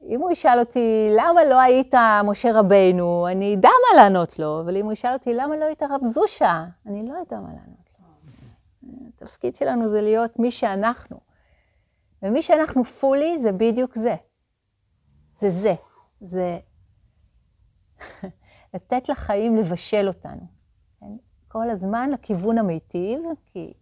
אם 0.02 0.20
הוא 0.20 0.30
ישאל 0.30 0.58
אותי, 0.58 1.08
למה 1.16 1.44
לא 1.44 1.60
היית 1.60 1.94
משה 2.24 2.60
רבנו, 2.60 3.28
אני 3.30 3.54
אדע 3.54 3.68
מה 3.68 4.02
לענות 4.02 4.38
לו, 4.38 4.60
אבל 4.60 4.76
אם 4.76 4.84
הוא 4.84 4.92
ישאל 4.92 5.12
אותי, 5.12 5.34
למה 5.34 5.56
לא 5.56 5.64
היית 5.64 5.82
רב 5.82 6.04
זושה, 6.04 6.64
אני 6.86 7.08
לא 7.08 7.14
אדע 7.22 7.40
מה 7.40 7.48
לענות 7.48 7.88
לו. 7.98 8.04
התפקיד 9.08 9.56
שלנו 9.56 9.88
זה 9.88 10.00
להיות 10.00 10.38
מי 10.38 10.50
שאנחנו. 10.50 11.20
ומי 12.22 12.42
שאנחנו 12.42 12.84
פולי 12.84 13.38
זה 13.38 13.52
בדיוק 13.52 13.94
זה. 13.94 14.14
זה 15.40 15.50
זה. 15.50 15.74
זה 16.20 16.58
לתת 18.74 19.08
לחיים 19.08 19.56
לבשל 19.56 20.08
אותנו. 20.08 20.46
כן? 21.00 21.16
כל 21.48 21.70
הזמן 21.70 22.10
לכיוון 22.12 22.58
המיטיב, 22.58 23.20
כי 23.46 23.72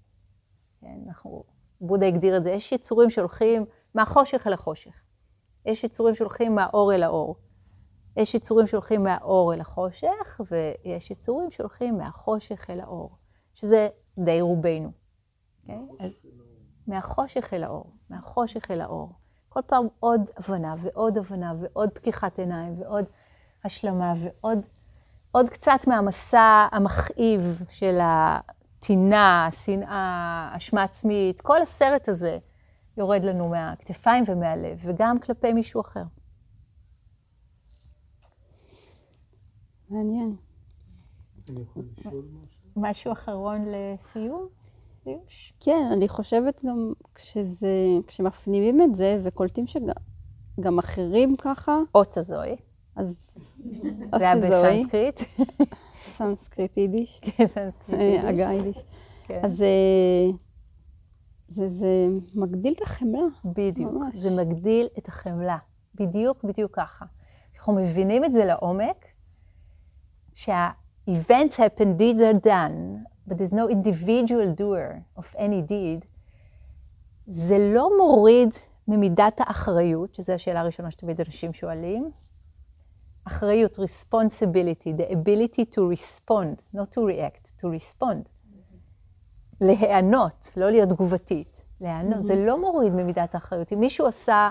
כן, 0.87 0.99
אנחנו, 1.07 1.44
בודה 1.81 2.07
הגדיר 2.07 2.37
את 2.37 2.44
זה, 2.44 2.51
יש 2.51 2.72
יצורים 2.72 3.11
שהולכים 3.11 3.64
מהחושך 3.94 4.46
אל 4.46 4.53
החושך. 4.53 4.94
יש 5.64 5.85
יצורים 5.85 6.14
שהולכים 6.14 6.55
מהאור 6.55 6.94
אל 6.94 7.03
האור. 7.03 7.37
יש 8.16 8.35
יצורים 8.35 8.66
שהולכים 8.66 9.05
מהאור 9.05 9.55
אל 9.55 9.61
החושך, 9.61 10.40
ויש 10.51 11.11
יצורים 11.11 11.51
שהולכים 11.51 11.99
מהחושך 11.99 12.70
אל 12.70 12.81
האור, 12.81 13.16
שזה 13.55 13.88
די 14.18 14.40
רובנו. 14.40 14.90
Okay? 15.61 15.72
אז 15.99 16.27
מהחושך 16.87 17.55
אל 17.55 17.64
האור, 17.64 17.92
מהחושך 18.11 18.70
אל 18.70 18.81
האור. 18.81 19.12
כל 19.49 19.61
פעם 19.66 19.87
עוד 20.01 20.31
הבנה 20.37 20.75
ועוד 20.83 21.18
הבנה 21.18 21.55
ועוד 21.61 21.90
פקיחת 21.90 22.38
עיניים 22.38 22.81
ועוד 22.81 23.05
השלמה 23.64 24.14
ועוד 24.20 24.59
עוד 25.31 25.49
קצת 25.49 25.81
מהמסע 25.87 26.66
המכאיב 26.72 27.62
של 27.68 27.99
הטינה, 28.87 29.46
השנאה, 29.46 30.51
אשמה 30.57 30.83
עצמית, 30.83 31.40
כל 31.40 31.62
הסרט 31.62 32.09
הזה 32.09 32.38
יורד 32.96 33.25
לנו 33.25 33.49
מהכתפיים 33.49 34.25
ומהלב, 34.29 34.79
וגם 34.83 35.18
כלפי 35.18 35.53
מישהו 35.53 35.81
אחר. 35.81 36.03
מעניין. 39.90 40.37
אני 41.51 41.61
יכול 41.61 41.83
לשאול 41.99 42.25
משהו? 42.42 42.61
משהו 42.77 43.12
אחרון 43.12 43.64
לסיום? 43.66 44.49
כן, 45.61 45.88
אני 45.92 46.09
חושבת 46.09 46.64
גם 46.64 46.92
כשזה, 47.14 47.68
כשמפנימים 48.07 48.83
את 48.83 48.94
זה 48.94 49.20
וקולטים 49.25 49.66
שגם 49.66 49.88
גם 50.61 50.79
אחרים 50.79 51.37
ככה, 51.37 51.79
אות 51.94 52.16
הזוהי, 52.16 52.57
אז... 52.96 53.31
זה 54.18 54.31
היה 54.31 54.37
בסנסקריט. 54.37 55.20
סנסקריט 56.18 56.76
יידיש, 56.76 57.20
כן, 57.24 57.46
סנסקריט. 57.46 58.00
אה, 58.00 58.05
יידיש. 58.05 58.24
הגה 58.24 58.52
יידיש. 58.52 58.85
כן. 59.26 59.40
אז 59.44 59.62
אה, 59.62 60.37
זה, 61.48 61.68
זה 61.68 62.07
מגדיל 62.35 62.72
את 62.76 62.83
החמלה. 62.83 63.26
בדיוק, 63.44 63.92
ממש. 63.92 64.16
זה 64.16 64.44
מגדיל 64.44 64.87
את 64.98 65.09
החמלה. 65.09 65.59
בדיוק, 65.94 66.44
בדיוק 66.44 66.76
ככה. 66.76 67.05
אנחנו 67.57 67.74
מבינים 67.74 68.24
את 68.24 68.33
זה 68.33 68.44
לעומק, 68.44 69.07
שה-events 70.35 71.55
happen, 71.57 71.98
deeds 71.98 72.20
are 72.20 72.46
done, 72.46 73.07
but 73.29 73.35
there's 73.38 73.52
no 73.52 73.68
individual 73.68 74.55
doer 74.61 75.20
of 75.20 75.37
any 75.37 75.62
deed, 75.68 76.07
זה 77.26 77.59
לא 77.74 77.90
מוריד 77.98 78.48
ממידת 78.88 79.40
האחריות, 79.40 80.14
שזו 80.14 80.33
השאלה 80.33 80.61
הראשונה 80.61 80.90
שתמיד 80.90 81.20
אנשים 81.20 81.52
שואלים. 81.52 82.11
אחריות, 83.27 83.79
responsibility, 83.79 85.01
the 85.01 85.12
ability 85.12 85.65
to 85.75 85.81
respond, 85.95 86.77
not 86.77 86.95
to 86.95 87.01
react, 87.01 87.61
to 87.61 87.67
respond. 87.67 88.29
להיענות, 89.61 90.53
לא 90.57 90.71
להיות 90.71 90.89
תגובתית, 90.89 91.62
להיענות. 91.81 92.23
זה 92.23 92.37
לא 92.37 92.61
מוריד 92.61 92.93
ממידת 92.93 93.35
האחריות. 93.35 93.73
אם 93.73 93.81
מישהו 93.81 94.07
עשה 94.07 94.51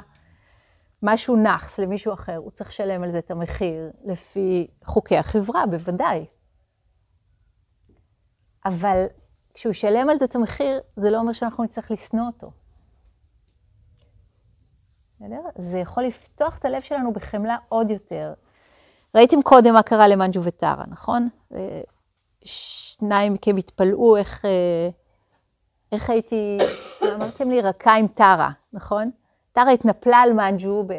משהו 1.04 1.36
נאחס 1.36 1.80
למישהו 1.80 2.14
אחר, 2.14 2.36
הוא 2.36 2.52
צריך 2.52 2.70
לשלם 2.70 3.04
על 3.04 3.12
זה 3.12 3.18
את 3.20 3.32
המחיר 3.32 3.92
לפי 4.04 4.68
חוקי 4.84 5.18
החברה, 5.18 5.66
בוודאי. 5.66 6.26
אבל 8.66 9.06
כשהוא 9.54 9.72
ישלם 9.72 10.10
על 10.10 10.18
זה 10.18 10.26
את 10.26 10.36
המחיר, 10.36 10.82
זה 10.96 11.12
לא 11.12 11.18
אומר 11.20 11.34
שאנחנו 11.34 11.64
נצטרך 11.64 11.92
לשנוא 11.92 12.28
אותו. 12.28 12.52
בסדר? 15.16 15.42
זה 15.58 15.80
יכול 15.80 16.04
לפתוח 16.04 16.58
את 16.58 16.66
הלב 16.66 16.82
שלנו 16.82 17.14
בחמלה 17.14 17.58
עוד 17.70 17.92
יותר. 17.92 18.34
ראיתם 19.16 19.42
קודם 19.42 19.74
מה 19.74 19.84
קרה 19.84 20.08
למנג'ו 20.08 20.44
וטרה, 20.44 20.84
נכון? 20.88 21.30
אה, 21.56 21.82
שניים 22.44 23.34
מכם 23.34 23.58
התפלאו 23.58 24.18
איך, 24.18 24.46
אה, 24.46 24.90
איך 25.92 26.10
הייתי, 26.10 26.58
אמרתם 27.16 27.50
לי, 27.50 27.62
רכה 27.62 27.96
עם 27.96 28.08
טרה, 28.08 28.50
נכון? 28.74 29.12
טרה 29.52 29.72
התנפלה 29.72 30.18
על 30.18 30.34
מנג'ו, 30.34 30.84
ב... 30.88 30.94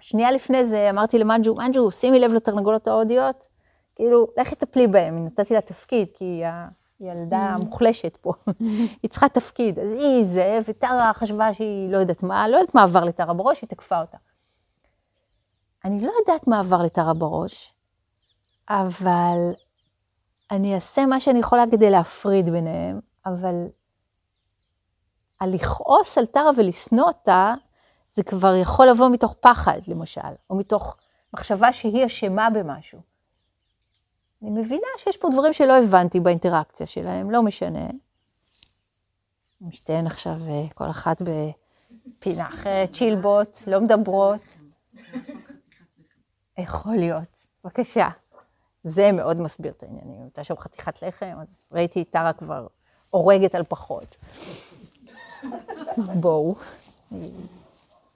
שנייה 0.00 0.30
לפני 0.30 0.64
זה 0.64 0.90
אמרתי 0.90 1.18
למנג'ו, 1.18 1.54
מנג'ו, 1.54 1.90
שימי 1.90 2.18
לב 2.18 2.32
לתרנגולות 2.32 2.88
ההודיות, 2.88 3.46
כאילו, 3.94 4.26
לכי 4.40 4.54
תטפלי 4.54 4.86
בהן, 4.86 5.26
נתתי 5.26 5.54
לה 5.54 5.60
תפקיד, 5.60 6.08
כי 6.14 6.24
היא 6.24 7.10
הילדה 7.10 7.38
המוחלשת 7.38 8.16
פה, 8.16 8.32
היא 9.02 9.10
צריכה 9.10 9.28
תפקיד, 9.28 9.78
אז 9.78 9.92
היא 9.92 10.24
זה, 10.24 10.58
וטרה 10.68 11.12
חשבה 11.14 11.54
שהיא 11.54 11.92
לא 11.92 11.98
יודעת 11.98 12.22
מה, 12.22 12.48
לא 12.48 12.56
יודעת 12.56 12.74
מה 12.74 12.82
עבר 12.82 13.04
לטרה 13.04 13.34
בראש, 13.34 13.60
היא 13.60 13.68
תקפה 13.68 14.00
אותה. 14.00 14.16
אני 15.86 16.00
לא 16.00 16.12
יודעת 16.20 16.46
מה 16.46 16.60
עבר 16.60 16.82
לטרה 16.82 17.14
בראש, 17.14 17.74
אבל 18.68 19.38
אני 20.50 20.74
אעשה 20.74 21.06
מה 21.06 21.20
שאני 21.20 21.38
יכולה 21.38 21.64
כדי 21.70 21.90
להפריד 21.90 22.50
ביניהם, 22.50 23.00
אבל 23.26 23.66
הלכעוס 25.40 26.18
על 26.18 26.26
טרה 26.26 26.50
ולשנוא 26.56 27.04
אותה, 27.04 27.54
זה 28.10 28.22
כבר 28.22 28.54
יכול 28.54 28.86
לבוא 28.86 29.08
מתוך 29.08 29.34
פחד, 29.40 29.78
למשל, 29.88 30.20
או 30.50 30.56
מתוך 30.56 30.96
מחשבה 31.34 31.72
שהיא 31.72 32.06
אשמה 32.06 32.50
במשהו. 32.50 33.00
אני 34.42 34.50
מבינה 34.50 34.88
שיש 34.96 35.16
פה 35.16 35.28
דברים 35.32 35.52
שלא 35.52 35.78
הבנתי 35.78 36.20
באינטראקציה 36.20 36.86
שלהם, 36.86 37.30
לא 37.30 37.42
משנה. 37.42 37.86
הם 39.60 39.70
שתיהן 39.70 40.06
עכשיו, 40.06 40.36
אה, 40.48 40.64
כל 40.74 40.90
אחת 40.90 41.22
בפינה 41.22 42.48
אחרת, 42.48 42.92
צ'ילבוט, 42.92 43.66
לא 43.66 43.80
מדברות. 43.80 44.40
יכול 46.58 46.96
להיות, 46.96 47.46
בבקשה. 47.64 48.08
זה 48.82 49.12
מאוד 49.12 49.36
מסביר 49.40 49.72
את 49.72 49.82
העניינים. 49.82 50.22
הייתה 50.22 50.44
שם 50.44 50.56
חתיכת 50.56 51.02
לחם, 51.02 51.36
אז 51.40 51.68
ראיתי 51.72 52.02
את 52.02 52.10
טרה 52.10 52.32
כבר 52.32 52.66
הורגת 53.10 53.54
על 53.54 53.62
פחות. 53.68 54.16
בואו. 56.20 56.54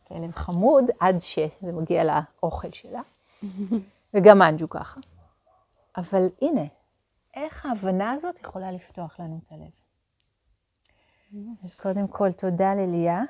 כלב 0.09 0.33
חמוד 0.33 0.85
עד 1.01 1.21
שזה 1.21 1.73
מגיע 1.73 2.05
לאוכל 2.05 2.73
שלה. 2.73 3.01
וגם 4.15 4.39
מנג'ו 4.39 4.69
ככה. 4.69 5.01
אבל 5.97 6.27
הנה, 6.43 6.65
איך 7.35 7.67
ההבנה 7.67 8.11
הזאת 8.11 8.41
יכולה 8.41 8.73
לפתוח 8.73 9.21
לנו 9.21 9.41
את 9.45 9.53
הלב. 9.53 9.71
אז 11.65 11.75
קודם 11.75 12.09
כל, 12.09 12.33
תודה 12.33 12.75
לליה. 12.75 13.23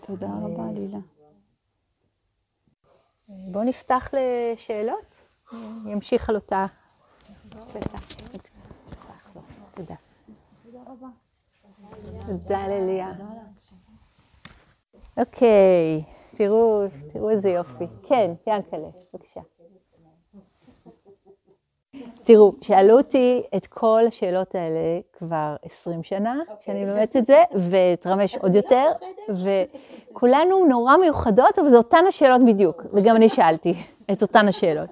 תודה 0.00 0.28
רבה, 0.42 0.72
לילה. 0.72 0.98
בואו 3.28 3.64
נפתח 3.64 4.10
לשאלות. 4.12 5.24
ימשיך 5.86 6.28
על 6.28 6.34
אותה... 6.34 6.66
קטע. 7.72 7.98
תודה. 9.70 9.94
תודה 12.26 12.68
לליה. 12.68 13.12
אוקיי, 15.16 16.04
תראו, 16.34 16.84
איזה 17.30 17.50
יופי. 17.50 17.84
כן, 18.08 18.30
ינקלה, 18.46 18.88
בבקשה. 19.14 19.40
תראו, 22.24 22.52
שאלו 22.60 22.98
אותי 22.98 23.42
את 23.56 23.66
כל 23.66 24.02
השאלות 24.08 24.54
האלה 24.54 25.00
כבר 25.12 25.56
20 25.62 26.02
שנה, 26.02 26.40
כשאני 26.60 26.86
לומדת 26.86 27.16
את 27.16 27.26
זה, 27.26 27.42
ואת 27.54 28.06
רמש 28.06 28.36
עוד 28.36 28.54
יותר, 28.54 28.86
וכולנו 29.28 30.66
נורא 30.66 30.96
מיוחדות, 30.96 31.58
אבל 31.58 31.68
זה 31.68 31.76
אותן 31.76 32.04
השאלות 32.08 32.40
בדיוק, 32.46 32.82
וגם 32.92 33.16
אני 33.16 33.28
שאלתי 33.28 33.74
את 34.12 34.22
אותן 34.22 34.48
השאלות. 34.48 34.90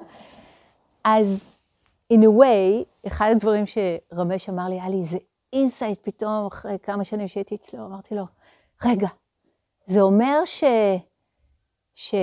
אז 1.05 1.59
in 2.13 2.17
a 2.17 2.41
way, 2.41 2.85
אחד 3.07 3.31
הדברים 3.33 3.65
שרמש 3.67 4.49
אמר 4.49 4.69
לי, 4.69 4.75
היה 4.75 4.89
לי 4.89 4.97
איזה 4.97 5.19
insight 5.53 5.99
פתאום, 6.03 6.47
אחרי 6.47 6.77
כמה 6.83 7.05
שנים 7.05 7.29
שהייתי 7.29 7.55
אצלו, 7.55 7.87
אמרתי 7.87 8.15
לו, 8.15 8.25
רגע, 8.85 9.09
זה 9.85 10.01
אומר 10.01 10.45
ש... 10.45 10.65
ש... 11.95 12.15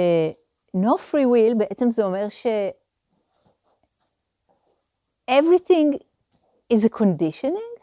no 0.78 0.98
free 1.12 1.26
will, 1.26 1.56
בעצם 1.58 1.92
זה 1.92 2.06
אומר 2.06 2.30
ש... 2.30 2.48
everything 5.28 6.00
is 6.70 6.84
a 6.86 6.90
conditioning? 6.90 7.74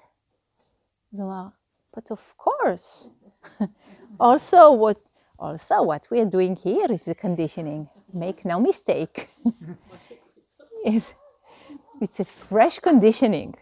זאת 1.13 1.21
אומרת, 1.21 1.53
but 1.97 2.11
of 2.11 2.37
course. 2.37 3.09
also, 4.21 4.73
what, 4.73 4.99
also 5.39 5.83
what 5.83 6.03
we 6.11 6.21
are 6.21 6.31
doing 6.39 6.55
here 6.57 6.87
is 6.93 7.09
a 7.09 7.15
conditioning. 7.15 7.89
Make 8.13 8.45
no 8.45 8.59
mistake. 8.61 9.29
it's, 10.85 11.15
it's 12.01 12.21
a 12.21 12.25
fresh 12.25 12.79
conditioning. 12.81 13.53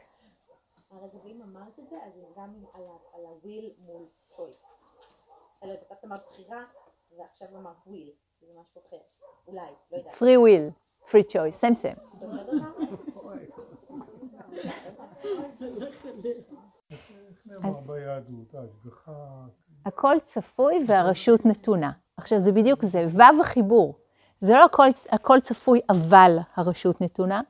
הרגע 0.90 1.18
ואם 1.24 1.42
אמרת 1.42 1.78
את 1.78 1.88
זה, 1.90 1.96
אז 2.06 2.12
זה 2.14 2.24
גם 2.36 2.54
על 2.74 2.82
ה- 2.82 3.16
על 3.16 3.26
ה-will 3.26 3.72
מול 3.86 4.06
choice. 4.36 4.66
לא 5.62 5.68
יודעת, 5.72 5.92
את 5.92 6.04
אמרת 6.04 6.20
בחירה, 6.30 6.64
ועכשיו 7.18 7.48
אמרת 7.56 7.76
will, 7.86 8.12
זה 8.40 8.46
משהו 8.60 8.80
אחר. 8.88 8.96
אולי, 9.46 9.70
לא 9.92 9.96
יודעת. 9.96 10.14
free 10.14 10.38
will, 10.38 10.72
free 11.10 11.24
choice, 11.32 11.60
same 11.64 11.76
same. 11.82 12.00
ההשגחה, 18.54 19.12
הכל 19.86 20.16
צפוי 20.22 20.84
והרשות 20.88 21.46
נתונה. 21.46 21.92
עכשיו, 22.16 22.40
זה 22.40 22.52
בדיוק 22.52 22.84
זה, 22.84 23.06
וו 23.06 23.40
החיבור. 23.40 23.98
זה 24.38 24.54
לא 24.54 24.64
הכל, 24.64 24.88
הכל 25.10 25.40
צפוי, 25.40 25.80
אבל 25.90 26.38
הרשות 26.56 27.00
נתונה. 27.00 27.40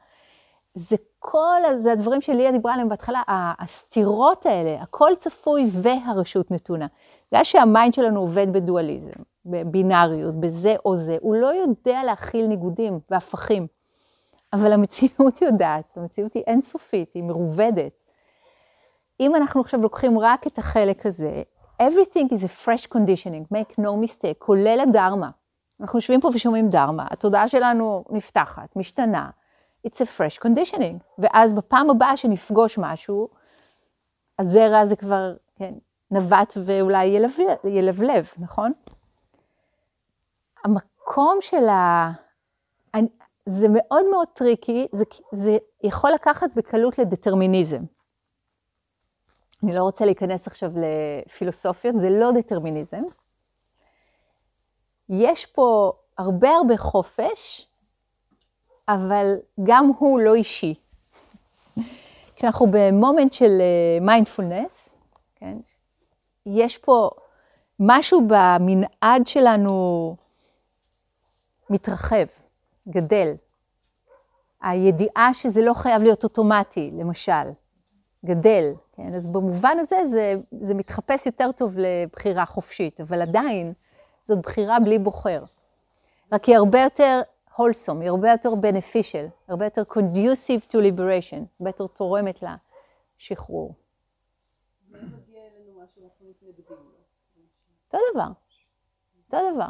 זה 0.74 0.96
כל, 1.18 1.60
זה 1.78 1.92
הדברים 1.92 2.20
שליה 2.20 2.52
דיברה 2.52 2.72
עליהם 2.72 2.88
בהתחלה, 2.88 3.22
הסתירות 3.58 4.46
האלה, 4.46 4.82
הכל 4.82 5.10
צפוי 5.18 5.70
והרשות 5.82 6.50
נתונה. 6.50 6.86
בגלל 7.32 7.44
שהמיינד 7.44 7.94
שלנו 7.94 8.20
עובד 8.20 8.52
בדואליזם, 8.52 9.20
בבינאריות, 9.46 10.40
בזה 10.40 10.76
או 10.84 10.96
זה, 10.96 11.16
הוא 11.20 11.36
לא 11.36 11.46
יודע 11.46 12.04
להכיל 12.04 12.46
ניגודים 12.46 13.00
והפכים. 13.10 13.66
אבל 14.52 14.72
המציאות 14.72 15.42
יודעת, 15.46 15.96
המציאות 15.96 16.34
היא 16.34 16.42
אינסופית, 16.46 17.12
היא 17.12 17.22
מרובדת. 17.22 18.02
אם 19.20 19.34
אנחנו 19.34 19.60
עכשיו 19.60 19.80
לוקחים 19.80 20.18
רק 20.18 20.46
את 20.46 20.58
החלק 20.58 21.06
הזה, 21.06 21.42
everything 21.82 22.28
is 22.28 22.44
a 22.44 22.64
fresh 22.64 22.86
conditioning, 22.94 23.54
make 23.54 23.72
no 23.78 24.06
mistake, 24.06 24.38
כולל 24.38 24.80
הדרמה. 24.80 25.30
אנחנו 25.80 25.98
יושבים 25.98 26.20
פה 26.20 26.30
ושומעים 26.34 26.68
דרמה, 26.68 27.06
התודעה 27.10 27.48
שלנו 27.48 28.04
נפתחת, 28.10 28.76
משתנה, 28.76 29.30
it's 29.86 29.96
a 30.00 30.04
fresh 30.18 30.44
conditioning. 30.44 30.98
ואז 31.18 31.54
בפעם 31.54 31.90
הבאה 31.90 32.16
שנפגוש 32.16 32.78
משהו, 32.78 33.28
הזרע 34.38 34.78
הזה 34.78 34.96
כבר, 34.96 35.34
כן, 35.56 35.74
נובט 36.10 36.54
ואולי 36.64 37.04
ילבלב, 37.04 37.56
ילבלב, 37.64 38.28
נכון? 38.38 38.72
המקום 40.64 41.38
של 41.40 41.68
ה... 41.68 42.10
זה 43.48 43.66
מאוד 43.70 44.04
מאוד 44.10 44.28
tricky, 44.32 44.86
זה, 44.92 45.04
זה 45.32 45.58
יכול 45.82 46.10
לקחת 46.10 46.54
בקלות 46.56 46.98
לדטרמיניזם. 46.98 47.82
אני 49.62 49.74
לא 49.74 49.82
רוצה 49.82 50.04
להיכנס 50.04 50.46
עכשיו 50.46 50.70
לפילוסופיות, 50.76 51.94
זה 51.98 52.10
לא 52.10 52.32
דטרמיניזם. 52.32 53.02
יש 55.08 55.46
פה 55.46 55.92
הרבה 56.18 56.50
הרבה 56.50 56.76
חופש, 56.76 57.66
אבל 58.88 59.36
גם 59.62 59.90
הוא 59.98 60.20
לא 60.20 60.34
אישי. 60.34 60.74
כשאנחנו 62.36 62.66
במומנט 62.70 63.32
של 63.32 63.60
מיינדפולנס, 64.00 64.96
כן, 65.34 65.58
יש 66.46 66.78
פה 66.78 67.10
משהו 67.80 68.20
במנעד 68.26 69.26
שלנו 69.26 70.16
מתרחב, 71.70 72.26
גדל. 72.88 73.34
הידיעה 74.62 75.34
שזה 75.34 75.62
לא 75.62 75.74
חייב 75.74 76.02
להיות 76.02 76.24
אוטומטי, 76.24 76.90
למשל, 76.98 77.50
גדל. 78.24 78.72
כן? 78.92 79.14
אז 79.14 79.28
במובן 79.28 79.76
הזה 79.80 80.06
זה, 80.06 80.34
זה 80.60 80.74
מתחפש 80.74 81.26
יותר 81.26 81.52
טוב 81.52 81.74
לבחירה 81.78 82.46
חופשית, 82.46 83.00
אבל 83.00 83.22
עדיין 83.22 83.72
זאת 84.22 84.38
בחירה 84.38 84.80
בלי 84.80 84.98
בוחר. 84.98 85.44
רק 86.32 86.44
היא 86.44 86.56
הרבה 86.56 86.82
יותר 86.82 87.20
wholesome, 87.54 88.00
היא 88.00 88.08
הרבה 88.08 88.30
יותר 88.30 88.52
beneficial, 88.52 89.48
הרבה 89.48 89.64
יותר 89.66 89.82
conducive 89.90 90.70
to 90.70 90.76
liberation, 90.76 91.42
הרבה 91.60 91.68
יותר 91.68 91.86
תורמת 91.86 92.42
לשחרור. 93.20 93.74
אותו 97.84 97.98
דבר, 98.14 98.28
אותו 99.24 99.38
דבר. 99.54 99.68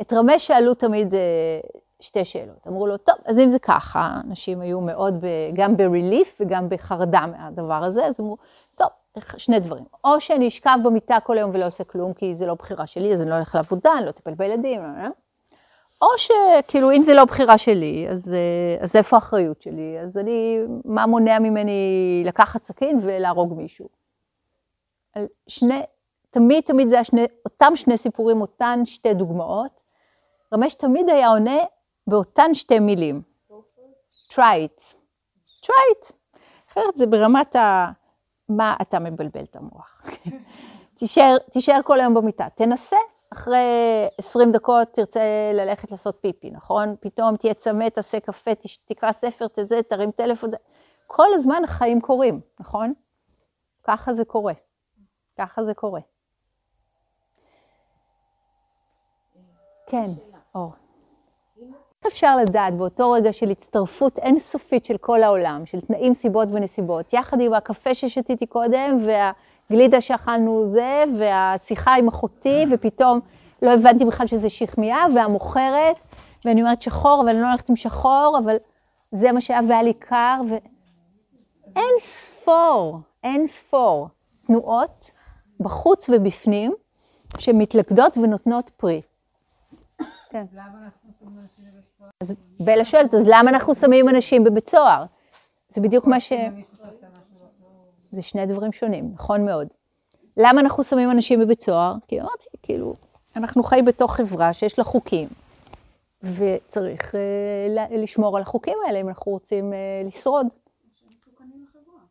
את 0.00 0.12
רמש 0.12 0.46
שאלו 0.46 0.74
תמיד 0.74 1.14
אה, 1.14 1.60
שתי 2.00 2.24
שאלות. 2.24 2.66
אמרו 2.68 2.86
לו, 2.86 2.96
טוב, 2.96 3.16
אז 3.24 3.38
אם 3.38 3.50
זה 3.50 3.58
ככה, 3.58 4.16
אנשים 4.24 4.60
היו 4.60 4.80
מאוד, 4.80 5.14
ב, 5.20 5.26
גם 5.52 5.76
בריליף 5.76 6.38
וגם 6.40 6.68
בחרדה 6.68 7.26
מהדבר 7.26 7.84
הזה, 7.84 8.06
אז 8.06 8.20
אמרו, 8.20 8.36
טוב, 8.74 8.88
שני 9.36 9.60
דברים. 9.60 9.84
או 10.04 10.20
שאני 10.20 10.48
אשכב 10.48 10.78
במיטה 10.84 11.18
כל 11.24 11.38
היום 11.38 11.50
ולא 11.54 11.66
עושה 11.66 11.84
כלום, 11.84 12.12
כי 12.12 12.34
זה 12.34 12.46
לא 12.46 12.54
בחירה 12.54 12.86
שלי, 12.86 13.12
אז 13.12 13.22
אני 13.22 13.30
לא 13.30 13.34
הולך 13.34 13.54
לעבודה, 13.54 13.92
אני 13.98 14.04
לא 14.04 14.10
אטפל 14.10 14.34
בילדים, 14.34 14.82
לא, 14.82 15.02
לא. 15.02 15.08
או 16.02 16.08
שכאילו, 16.18 16.92
אם 16.92 17.02
זה 17.02 17.14
לא 17.14 17.24
בחירה 17.24 17.58
שלי, 17.58 18.06
אז, 18.10 18.34
אה, 18.34 18.84
אז 18.84 18.96
איפה 18.96 19.16
האחריות 19.16 19.62
שלי? 19.62 19.98
אז 20.02 20.18
אני, 20.18 20.58
מה 20.84 21.06
מונע 21.06 21.38
ממני 21.38 22.22
לקחת 22.26 22.62
סכין 22.62 22.98
ולהרוג 23.02 23.54
מישהו? 23.54 23.88
שני, 25.46 25.82
תמיד 26.30 26.64
תמיד 26.64 26.88
זה 26.88 27.00
השני, 27.00 27.26
אותם 27.44 27.72
שני 27.76 27.96
סיפורים, 27.96 28.40
אותן 28.40 28.80
שתי 28.84 29.14
דוגמאות. 29.14 29.82
רמש 30.54 30.74
תמיד 30.74 31.08
היה 31.08 31.28
עונה 31.28 31.58
באותן 32.08 32.54
שתי 32.54 32.78
מילים. 32.78 33.22
try 34.32 34.66
it. 34.66 34.82
try 35.66 35.94
it. 35.94 36.12
אחרת 36.70 36.96
זה 36.96 37.06
ברמת 37.06 37.56
ה... 37.56 37.92
מה 38.48 38.76
אתה 38.82 38.98
מבלבל 38.98 39.44
את 39.44 39.56
המוח. 39.56 40.02
תישאר, 40.94 41.36
תישאר 41.52 41.80
כל 41.84 42.00
היום 42.00 42.14
במיטה, 42.14 42.48
תנסה. 42.54 42.96
אחרי 43.32 43.58
20 44.18 44.52
דקות 44.52 44.88
תרצה 44.92 45.20
ללכת 45.54 45.90
לעשות 45.90 46.18
פיפי, 46.20 46.50
נכון? 46.50 46.96
פתאום 47.00 47.36
תהיה 47.36 47.54
צמא, 47.54 47.88
תעשה 47.88 48.20
קפה, 48.20 48.54
תש- 48.54 48.78
תקרא 48.84 49.12
ספר, 49.12 49.46
תזה, 49.48 49.82
תרים 49.82 50.10
טלפון. 50.10 50.50
כל 51.06 51.26
הזמן 51.34 51.62
החיים 51.64 52.00
קורים, 52.00 52.40
נכון? 52.60 52.92
ככה 53.84 54.14
זה 54.14 54.24
קורה. 54.24 54.52
ככה 55.38 55.64
זה 55.64 55.74
קורה. 55.74 56.00
כן, 59.86 60.10
אור. 60.54 60.72
איך 62.04 62.12
אפשר 62.12 62.36
לדעת 62.36 62.74
באותו 62.74 63.10
רגע 63.10 63.32
של 63.32 63.50
הצטרפות 63.50 64.18
אינסופית 64.18 64.84
של 64.84 64.96
כל 64.96 65.22
העולם, 65.22 65.66
של 65.66 65.80
תנאים, 65.80 66.14
סיבות 66.14 66.48
ונסיבות, 66.52 67.12
יחד 67.12 67.40
עם 67.40 67.54
הקפה 67.54 67.94
ששתיתי 67.94 68.46
קודם, 68.46 68.98
והגלידה 69.06 70.00
שאכלנו 70.00 70.66
זה, 70.66 71.04
והשיחה 71.18 71.94
עם 71.94 72.08
אחותי, 72.08 72.64
ופתאום 72.70 73.20
לא 73.62 73.74
הבנתי 73.74 74.04
בכלל 74.04 74.26
שזה 74.26 74.48
שכמיה, 74.48 75.04
והמוכרת, 75.14 75.98
ואני 76.44 76.62
אומרת 76.62 76.82
שחור, 76.82 77.20
אבל 77.22 77.28
אני 77.28 77.40
לא 77.40 77.48
הולכת 77.48 77.70
עם 77.70 77.76
שחור, 77.76 78.38
אבל 78.44 78.56
זה 79.12 79.32
מה 79.32 79.40
שהיה 79.40 79.60
והיה 79.68 79.82
לי 79.82 79.94
קר, 79.94 80.40
ו... 80.50 80.54
אין 81.76 81.94
ספור, 82.00 83.00
אין 83.24 83.46
ספור 83.46 84.08
תנועות 84.46 85.10
בחוץ 85.60 86.08
ובפנים 86.08 86.74
שמתלכדות 87.38 88.16
ונותנות 88.16 88.70
פרי. 88.76 89.00
כן. 90.30 90.44
אז 92.22 92.34
בלה 92.64 92.84
שואלת, 92.84 93.14
אז 93.14 93.28
למה 93.28 93.50
אנחנו 93.50 93.74
שמים 93.74 94.08
אנשים 94.08 94.44
בבית 94.44 94.68
סוהר? 94.68 95.04
זה 95.68 95.80
בדיוק 95.80 96.06
מה 96.06 96.20
ש... 96.20 96.32
זה 98.10 98.22
שני 98.22 98.46
דברים 98.46 98.72
שונים, 98.72 99.10
נכון 99.14 99.46
מאוד. 99.46 99.68
למה 100.36 100.60
אנחנו 100.60 100.82
שמים 100.82 101.10
אנשים 101.10 101.40
בבית 101.40 101.62
סוהר? 101.62 101.94
כי 102.08 102.20
אמרתי, 102.20 102.46
כאילו, 102.62 102.94
אנחנו 103.36 103.62
חיים 103.62 103.84
בתוך 103.84 104.14
חברה 104.14 104.52
שיש 104.52 104.78
לה 104.78 104.84
חוקים, 104.84 105.28
וצריך 106.22 107.14
אה, 107.14 107.86
לשמור 107.90 108.36
על 108.36 108.42
החוקים 108.42 108.78
האלה 108.86 109.00
אם 109.00 109.08
אנחנו 109.08 109.32
רוצים 109.32 109.72
אה, 109.72 109.78
לשרוד. 110.04 110.46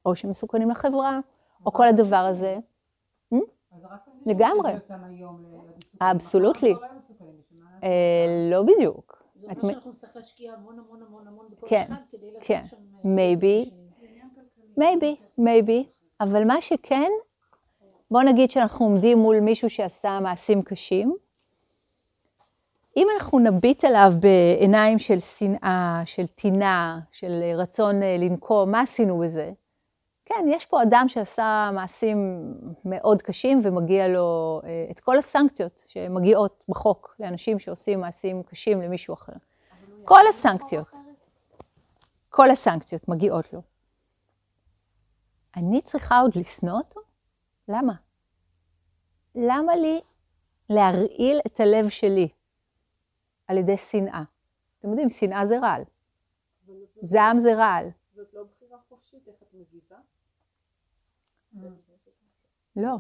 או 0.06 0.16
שמסוכנים 0.16 0.70
לחברה, 0.70 1.20
או 1.66 1.74
כל 1.74 1.88
הדבר 1.88 2.16
הזה. 2.16 2.58
לגמרי. 4.26 4.74
אבסולוטלי. 6.02 6.74
אה, 7.84 7.90
לא 8.52 8.64
בדיוק. 8.64 9.07
זה 9.48 9.52
את 9.52 9.64
אומר 9.64 9.74
שאנחנו 9.74 9.92
נצטרך 9.92 10.16
להשקיע 10.16 10.54
המון 10.54 10.80
המון 10.80 11.02
המון 11.08 11.28
המון 11.28 11.46
בכל 11.52 11.68
כן, 11.70 11.86
אחד 11.90 12.02
כדי 12.12 12.26
לעשות 12.26 12.44
כן. 12.44 12.66
שם... 12.70 12.78
Maybe. 13.04 13.70
conditioning. 13.70 13.88
מייבי, 14.78 15.16
מייבי, 15.38 15.86
אבל 16.22 16.44
מה 16.44 16.62
שכן, 16.62 17.12
בוא 18.12 18.24
נגיד 18.24 18.50
שאנחנו 18.50 18.86
עומדים 18.86 19.18
מול 19.18 19.40
מישהו 19.40 19.70
שעשה 19.70 20.20
מעשים 20.20 20.62
קשים, 20.62 21.16
אם 22.98 23.08
אנחנו 23.18 23.40
נביט 23.40 23.86
עליו 23.86 24.12
בעיניים 24.20 25.00
של 25.00 25.20
שנאה, 25.20 26.02
של 26.06 26.28
טינה, 26.28 27.00
של 27.12 27.44
רצון 27.58 28.04
אה, 28.04 28.16
לנקום, 28.20 28.72
מה 28.72 28.82
עשינו 28.82 29.20
בזה? 29.20 29.52
כן, 30.28 30.46
יש 30.48 30.66
פה 30.66 30.84
אדם 30.84 31.06
שעשה 31.08 31.70
מעשים 31.74 32.18
מאוד 32.86 33.22
קשים 33.22 33.60
ומגיע 33.64 34.08
לו 34.08 34.62
אה, 34.64 34.88
את 34.92 35.00
כל 35.00 35.18
הסנקציות 35.18 35.84
שמגיעות 35.88 36.66
בחוק 36.70 37.16
לאנשים 37.20 37.60
שעושים 37.60 38.02
מעשים 38.02 38.44
קשים 38.44 38.82
למישהו 38.82 39.14
אחר. 39.14 39.34
כל 40.04 40.28
הסנקציות, 40.30 40.96
כל 42.30 42.52
הסנקציות 42.52 43.08
מגיעות 43.08 43.54
לו. 43.54 43.62
אני 45.56 45.82
צריכה 45.82 46.20
עוד 46.20 46.32
לשנוא 46.36 46.78
אותו? 46.78 47.00
למה? 47.68 47.94
למה 49.36 49.76
לי 49.76 50.02
להרעיל 50.70 51.40
את 51.48 51.60
הלב 51.60 51.90
שלי 51.90 52.30
על 53.48 53.58
ידי 53.58 53.78
שנאה? 53.78 54.24
אתם 54.80 54.90
יודעים, 54.90 55.10
שנאה 55.10 55.46
זה 55.46 55.60
רעל. 55.60 55.84
זעם 57.02 57.40
זה 57.40 57.56
רעל. 57.56 57.90
זאת 58.16 58.34
לא 58.34 58.44
בחירה 58.44 58.78
חופשית, 58.90 59.28
איך 59.28 59.36
את 59.42 59.54
מגיבה? 59.54 59.77
לא. 62.78 62.96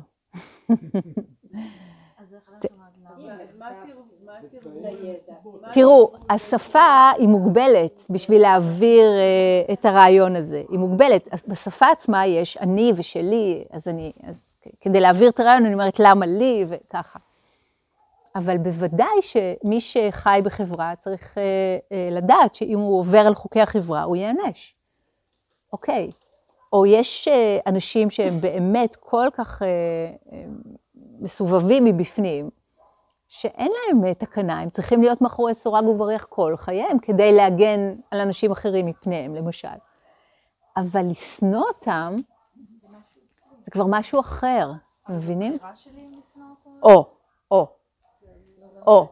תראו? 5.72 6.12
השפה 6.30 7.12
היא 7.18 7.28
מוגבלת 7.28 8.06
בשביל 8.10 8.42
להעביר 8.42 9.06
אה, 9.10 9.74
את 9.74 9.86
הרעיון 9.86 10.36
הזה. 10.36 10.64
היא 10.70 10.80
מוגבלת. 10.80 11.30
בשפה 11.48 11.88
עצמה 11.92 12.26
יש 12.26 12.58
אני 12.58 12.94
ושלי, 12.96 13.64
אז 13.72 13.88
אני, 13.88 14.12
אז 14.24 14.58
כדי 14.82 15.00
להעביר 15.00 15.30
את 15.30 15.40
הרעיון 15.40 15.66
אני 15.66 15.74
אומרת 15.74 16.00
למה 16.00 16.26
לי 16.26 16.66
וככה. 16.70 17.20
אבל 18.36 18.58
בוודאי 18.58 19.22
שמי 19.22 19.80
שחי 19.82 20.40
בחברה 20.44 20.96
צריך 20.96 21.38
אה, 21.38 21.44
אה, 21.92 22.10
לדעת 22.12 22.56
שאם 22.56 22.80
הוא 22.80 23.00
עובר 23.00 23.20
על 23.28 23.34
חוקי 23.34 23.62
החברה 23.62 24.04
הוא 24.04 24.16
ייענש. 24.16 24.74
אוקיי. 25.74 26.10
או 26.74 26.86
יש 26.86 27.28
אה, 27.28 27.59
אנשים 27.68 28.09
שהם 28.09 28.41
באמת 28.41 28.95
כל 28.95 29.28
כך 29.34 29.61
אה, 29.61 29.68
אה, 30.32 30.45
מסובבים 31.20 31.86
מבפנים, 31.86 32.49
שאין 33.28 33.72
להם 33.72 34.13
תקנה, 34.13 34.59
הם 34.59 34.70
צריכים 34.70 35.01
להיות 35.01 35.22
מאחורי 35.22 35.53
סורג 35.53 35.88
ובריח 35.88 36.26
כל 36.26 36.57
חייהם 36.57 36.99
כדי 36.99 37.34
להגן 37.34 37.95
על 38.11 38.20
אנשים 38.20 38.51
אחרים 38.51 38.86
מפניהם, 38.86 39.36
למשל. 39.36 39.68
אבל 40.78 41.01
לשנוא 41.11 41.63
אותם, 41.68 42.15
זה 43.61 43.72
כבר 43.72 43.86
משהו 43.89 44.20
אחר, 44.20 44.72
מבינים? 45.09 45.57
או, 46.84 47.05
או, 47.51 47.68
או. 48.88 49.07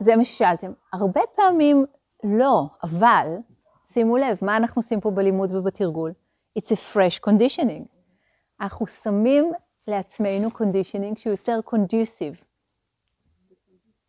זה 0.00 0.16
מה 0.16 0.24
ששאלתם. 0.24 0.72
הרבה 0.92 1.20
פעמים 1.34 1.84
לא, 2.24 2.64
אבל 2.82 3.36
שימו 3.84 4.16
לב, 4.16 4.38
מה 4.42 4.56
אנחנו 4.56 4.78
עושים 4.78 5.00
פה 5.00 5.10
בלימוד 5.10 5.52
ובתרגול? 5.52 6.12
It's 6.58 6.70
a 6.72 6.76
fresh 6.94 7.28
conditioning. 7.30 7.84
אנחנו 8.60 8.86
שמים 8.86 9.52
לעצמנו 9.86 10.48
conditioning 10.48 11.18
שהוא 11.18 11.30
יותר 11.30 11.60
conducive 11.70 12.44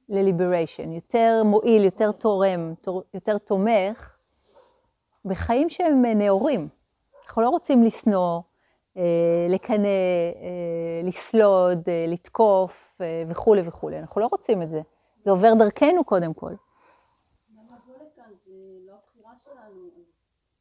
ל-liberation, 0.10 0.88
יותר 0.88 1.42
מועיל, 1.46 1.84
יותר 1.84 2.12
תורם, 2.12 2.74
תור- 2.82 3.04
יותר 3.14 3.38
תומך, 3.38 4.18
בחיים 5.26 5.70
שהם 5.70 6.06
נאורים. 6.06 6.70
אנחנו 7.26 7.42
לא 7.42 7.50
רוצים 7.50 7.84
לשנוא, 7.84 8.42
אה, 8.98 9.04
לקנא, 9.50 9.88
אה, 9.88 11.02
לסלוד, 11.04 11.80
אה, 11.90 12.06
לתקוף 12.08 13.02
וכולי 13.30 13.68
וכולי. 13.68 14.00
אנחנו 14.00 14.22
לא 14.22 14.28
רוצים 14.32 14.62
את 14.62 14.70
זה. 14.70 14.82
זה 15.22 15.32
עובר 15.32 15.54
דרכנו 15.60 16.04
קודם 16.04 16.34
כל. 16.34 16.52
למה 17.50 17.62
לבוא 17.84 17.96
לכאן? 17.96 18.32
זה 18.46 18.52
לא 18.86 18.94
הבחירה 18.94 19.32
שלנו, 19.44 19.82
אז 19.98 20.04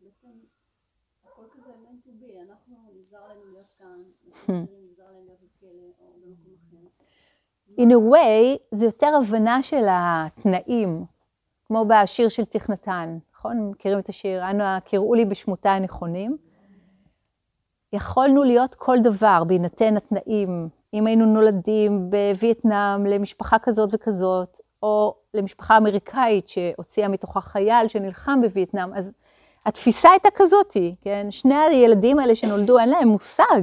בעצם 0.01 0.29
הכל 1.25 1.43
כזה 1.51 1.71
meant 1.71 2.07
to 2.07 2.23
be, 2.23 2.43
אנחנו 2.49 2.75
נגזר 2.95 3.19
עלינו 3.31 3.45
להיות 3.53 3.67
כאן, 3.79 4.03
אנשים 4.29 4.33
אחרים 4.33 4.33
נגזר 4.33 4.33
עליהם 4.33 4.33
להיות 4.33 4.33
בכלא 4.33 4.33
או 4.33 4.33
במקום 4.33 4.33
אחר. 4.33 4.34
In 7.81 7.91
a 7.91 8.13
way, 8.13 8.59
זה 8.71 8.85
יותר 8.85 9.11
הבנה 9.17 9.63
של 9.63 9.85
התנאים, 9.89 11.05
כמו 11.65 11.85
בשיר 11.89 12.29
של 12.29 12.45
תכנתן, 12.45 13.19
נכון? 13.35 13.71
מכירים 13.71 13.99
את 13.99 14.09
השיר? 14.09 14.51
אנא 14.51 14.81
קראו 14.81 15.15
לי 15.15 15.25
בשמותיי 15.25 15.73
הנכונים. 15.73 16.37
יכולנו 17.93 18.43
להיות 18.43 18.75
כל 18.75 18.97
דבר 19.03 19.45
בהינתן 19.45 19.97
התנאים. 19.97 20.69
אם 20.95 21.07
היינו 21.07 21.27
נולדים 21.27 22.11
בווייטנאם 22.11 23.07
למשפחה 23.07 23.59
כזאת 23.59 23.91
וכזאת, 23.93 24.61
או 24.83 25.15
למשפחה 25.35 25.77
אמריקאית 25.77 26.49
שהוציאה 26.49 27.09
מתוכה 27.09 27.41
חייל 27.41 27.89
שנלחם 27.89 28.41
בווייטנאם, 28.43 28.95
אז 28.95 29.13
התפיסה 29.67 30.11
הייתה 30.11 30.29
כזאתי, 30.35 30.95
כן? 31.01 31.27
שני 31.31 31.55
הילדים 31.55 32.19
האלה 32.19 32.35
שנולדו, 32.35 32.79
אין 32.79 32.89
להם 32.89 33.09
מושג 33.09 33.63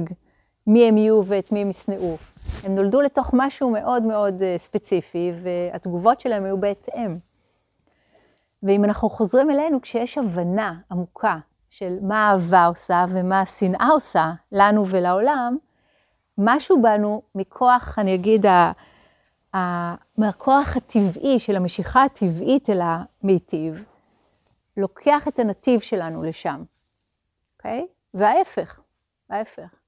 מי 0.66 0.88
הם 0.88 0.96
יהיו 0.96 1.22
ואת 1.26 1.52
מי 1.52 1.60
הם 1.60 1.70
ישנאו. 1.70 2.16
הם 2.64 2.74
נולדו 2.74 3.00
לתוך 3.00 3.30
משהו 3.32 3.70
מאוד 3.70 4.02
מאוד 4.02 4.42
אה, 4.42 4.54
ספציפי, 4.58 5.32
והתגובות 5.42 6.20
שלהם 6.20 6.44
היו 6.44 6.60
בהתאם. 6.60 7.18
ואם 8.62 8.84
אנחנו 8.84 9.10
חוזרים 9.10 9.50
אלינו, 9.50 9.80
כשיש 9.80 10.18
הבנה 10.18 10.74
עמוקה 10.90 11.36
של 11.70 11.98
מה 12.02 12.28
האהבה 12.28 12.66
עושה 12.66 13.04
ומה 13.08 13.40
השנאה 13.40 13.88
עושה 13.92 14.32
לנו 14.52 14.86
ולעולם, 14.88 15.56
משהו 16.38 16.82
בנו 16.82 17.22
מכוח, 17.34 17.98
אני 17.98 18.14
אגיד, 18.14 18.46
ה, 18.46 18.72
ה, 19.54 19.94
מהכוח 20.18 20.76
הטבעי 20.76 21.38
של 21.38 21.56
המשיכה 21.56 22.04
הטבעית 22.04 22.70
אל 22.70 22.80
המיטיב, 22.82 23.84
לוקח 24.76 25.28
את 25.28 25.38
הנתיב 25.38 25.80
שלנו 25.80 26.22
לשם, 26.22 26.64
אוקיי? 27.56 27.86
וההפך, 28.14 28.80
ההפך. 29.30 29.81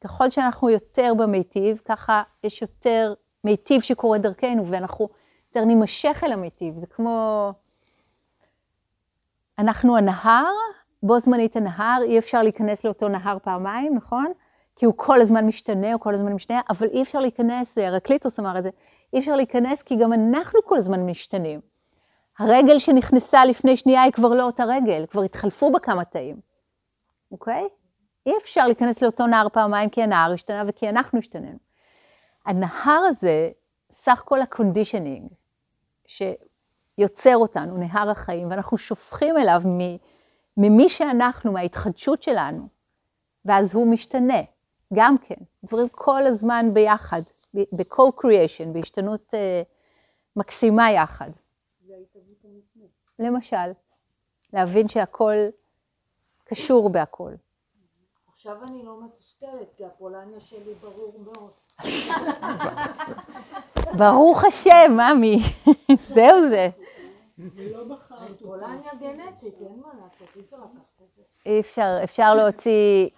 ככל 0.00 0.30
שאנחנו 0.30 0.70
יותר 0.70 1.12
במיטיב, 1.18 1.80
ככה 1.84 2.22
יש 2.44 2.62
יותר 2.62 3.14
מיטיב 3.44 3.80
שקורה 3.80 4.18
דרכנו, 4.18 4.66
ואנחנו 4.66 5.08
יותר 5.48 5.64
נימשך 5.64 6.22
אל 6.24 6.32
המיטיב. 6.32 6.76
זה 6.76 6.86
כמו... 6.86 7.52
אנחנו 9.58 9.96
הנהר, 9.96 10.52
בו 11.02 11.18
זמנית 11.18 11.56
הנהר, 11.56 12.02
אי 12.02 12.18
אפשר 12.18 12.42
להיכנס 12.42 12.84
לאותו 12.84 13.08
נהר 13.08 13.38
פעמיים, 13.42 13.94
נכון? 13.96 14.32
כי 14.76 14.86
הוא 14.86 14.94
כל 14.96 15.20
הזמן 15.20 15.46
משתנה, 15.46 15.92
הוא 15.92 16.00
כל 16.00 16.14
הזמן 16.14 16.32
משתנה, 16.32 16.60
אבל 16.70 16.86
אי 16.86 17.02
אפשר 17.02 17.18
להיכנס, 17.18 17.78
הרקליטוס 17.78 18.40
אמר 18.40 18.58
את 18.58 18.62
זה, 18.62 18.70
אי 19.12 19.18
אפשר 19.18 19.34
להיכנס 19.34 19.82
כי 19.82 19.96
גם 19.96 20.12
אנחנו 20.12 20.60
כל 20.64 20.78
הזמן 20.78 21.06
משתנים. 21.06 21.60
הרגל 22.38 22.78
שנכנסה 22.78 23.44
לפני 23.44 23.76
שנייה 23.76 24.02
היא 24.02 24.12
כבר 24.12 24.34
לא 24.34 24.42
אותה 24.42 24.64
רגל, 24.64 25.04
כבר 25.06 25.22
התחלפו 25.22 25.72
בה 25.72 25.78
כמה 25.78 26.04
תאים, 26.04 26.36
אוקיי? 27.32 27.68
אי 28.30 28.36
אפשר 28.42 28.66
להיכנס 28.66 29.02
לאותו 29.02 29.26
נהר 29.26 29.48
פעמיים 29.48 29.90
כי 29.90 30.02
הנהר 30.02 30.32
השתנה 30.32 30.64
וכי 30.66 30.88
אנחנו 30.88 31.18
השתננו. 31.18 31.58
הנהר 32.46 33.02
הזה, 33.08 33.50
סך 33.90 34.22
כל 34.24 34.42
ה 34.42 34.49
conditioning 34.49 35.32
שיוצר 36.06 37.36
אותנו, 37.36 37.76
נהר 37.76 38.10
החיים, 38.10 38.50
ואנחנו 38.50 38.78
שופכים 38.78 39.36
אליו 39.36 39.62
ממי 40.56 40.88
שאנחנו, 40.88 41.52
מההתחדשות 41.52 42.22
שלנו, 42.22 42.68
ואז 43.44 43.74
הוא 43.74 43.86
משתנה, 43.86 44.40
גם 44.94 45.18
כן. 45.18 45.34
דברים 45.64 45.88
כל 45.88 46.26
הזמן 46.26 46.66
ביחד, 46.72 47.22
ב-co-creation, 47.54 48.68
בהשתנות 48.72 49.34
uh, 49.34 49.36
מקסימה 50.36 50.90
יחד. 50.90 51.30
למשל, 53.18 53.56
להבין 54.52 54.88
שהכל 54.88 55.34
קשור 56.44 56.90
בהכל. 56.90 57.32
עכשיו 58.40 58.56
אני 58.64 58.82
לא 58.82 59.02
מתוסכלת, 59.04 59.74
כי 59.76 59.84
הפולניה 59.84 60.40
שלי 60.40 60.74
ברור 60.80 61.12
מאוד. 61.24 61.50
ברוך 63.98 64.44
השם, 64.44 64.92
ממי, 64.92 65.38
זהו 65.98 66.48
זה. 66.48 66.68
פולניה 68.42 68.90
גנטית, 69.00 69.54
אין 69.60 69.80
מה 69.80 69.88
לעשות, 70.02 70.28
אי 70.36 70.40
אפשר 70.40 70.56
לקחת 70.56 71.02
את 71.02 71.08
זה. 71.16 71.22
אי 71.46 71.60
אפשר, 71.60 71.98
אפשר 72.04 72.34
להוציא 72.34 73.08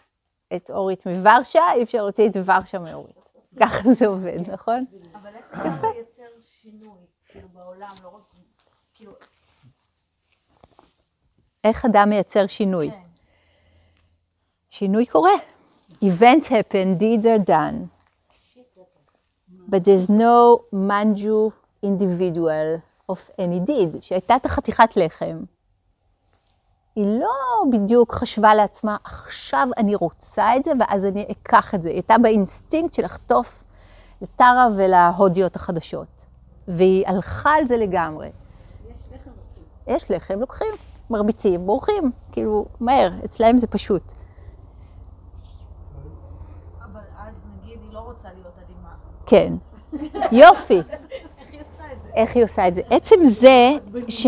את 0.56 0.70
אורית 0.70 1.06
מוורשה, 1.06 1.72
אי 1.74 1.82
אפשר 1.82 2.02
להוציא 2.02 2.28
את 2.28 2.36
ורשה 2.44 2.78
מאורית. 2.78 3.32
ככה 3.60 3.92
זה 3.92 4.06
עובד, 4.06 4.50
נכון? 4.50 4.84
אבל 5.14 5.30
איך 5.34 5.46
אפשר 5.52 5.88
לייצר 5.94 6.22
שינוי, 6.40 6.98
כאילו 7.28 7.48
בעולם, 7.48 7.94
לא 8.02 8.08
רק, 8.08 8.22
כאילו, 8.94 9.12
איך 11.64 11.84
אדם 11.84 12.08
מייצר 12.08 12.46
שינוי? 12.46 12.90
כן. 12.90 13.11
שינוי 14.72 15.06
קורה. 15.06 15.30
Events 16.04 16.46
happen, 16.48 16.98
deeds 17.00 17.24
are 17.24 17.48
done. 17.48 18.02
but 19.68 19.84
there's 19.84 20.08
no 20.10 20.64
manju 20.72 21.52
individual 21.84 22.80
of 23.12 23.18
any 23.38 23.60
deed, 23.68 24.00
שהייתה 24.00 24.36
את 24.36 24.46
החתיכת 24.46 24.96
לחם. 24.96 25.38
היא 26.96 27.06
לא 27.20 27.64
בדיוק 27.72 28.14
חשבה 28.14 28.54
לעצמה, 28.54 28.96
עכשיו 29.04 29.68
אני 29.76 29.94
רוצה 29.94 30.56
את 30.56 30.64
זה 30.64 30.72
ואז 30.80 31.04
אני 31.04 31.26
אקח 31.30 31.74
את 31.74 31.82
זה. 31.82 31.88
היא 31.88 31.96
הייתה 31.96 32.18
באינסטינקט 32.18 32.94
של 32.94 33.04
לחטוף 33.04 33.64
לטרה 34.22 34.68
ולהודיות 34.76 35.56
החדשות. 35.56 36.26
והיא 36.68 37.06
הלכה 37.06 37.50
על 37.50 37.66
זה 37.66 37.76
לגמרי. 37.76 38.30
יש 39.86 40.10
לחם, 40.10 40.40
לוקחים, 40.40 40.72
מרביצים, 41.10 41.66
בורחים, 41.66 42.12
כאילו, 42.32 42.66
מהר, 42.80 43.12
אצלהם 43.24 43.58
זה 43.58 43.66
פשוט. 43.66 44.12
אבל 46.92 47.00
אז 47.18 47.34
נגיד 47.56 47.78
היא 47.82 47.92
לא 47.92 47.98
רוצה 47.98 48.28
להיות 48.32 48.54
אלימה. 48.58 48.94
כן. 49.32 49.52
יופי. 50.32 50.82
איך 52.14 52.36
היא 52.36 52.44
עושה 52.44 52.68
את 52.68 52.74
זה? 52.74 52.82
עצם 52.90 53.16
זה, 53.24 53.70
ש... 54.08 54.26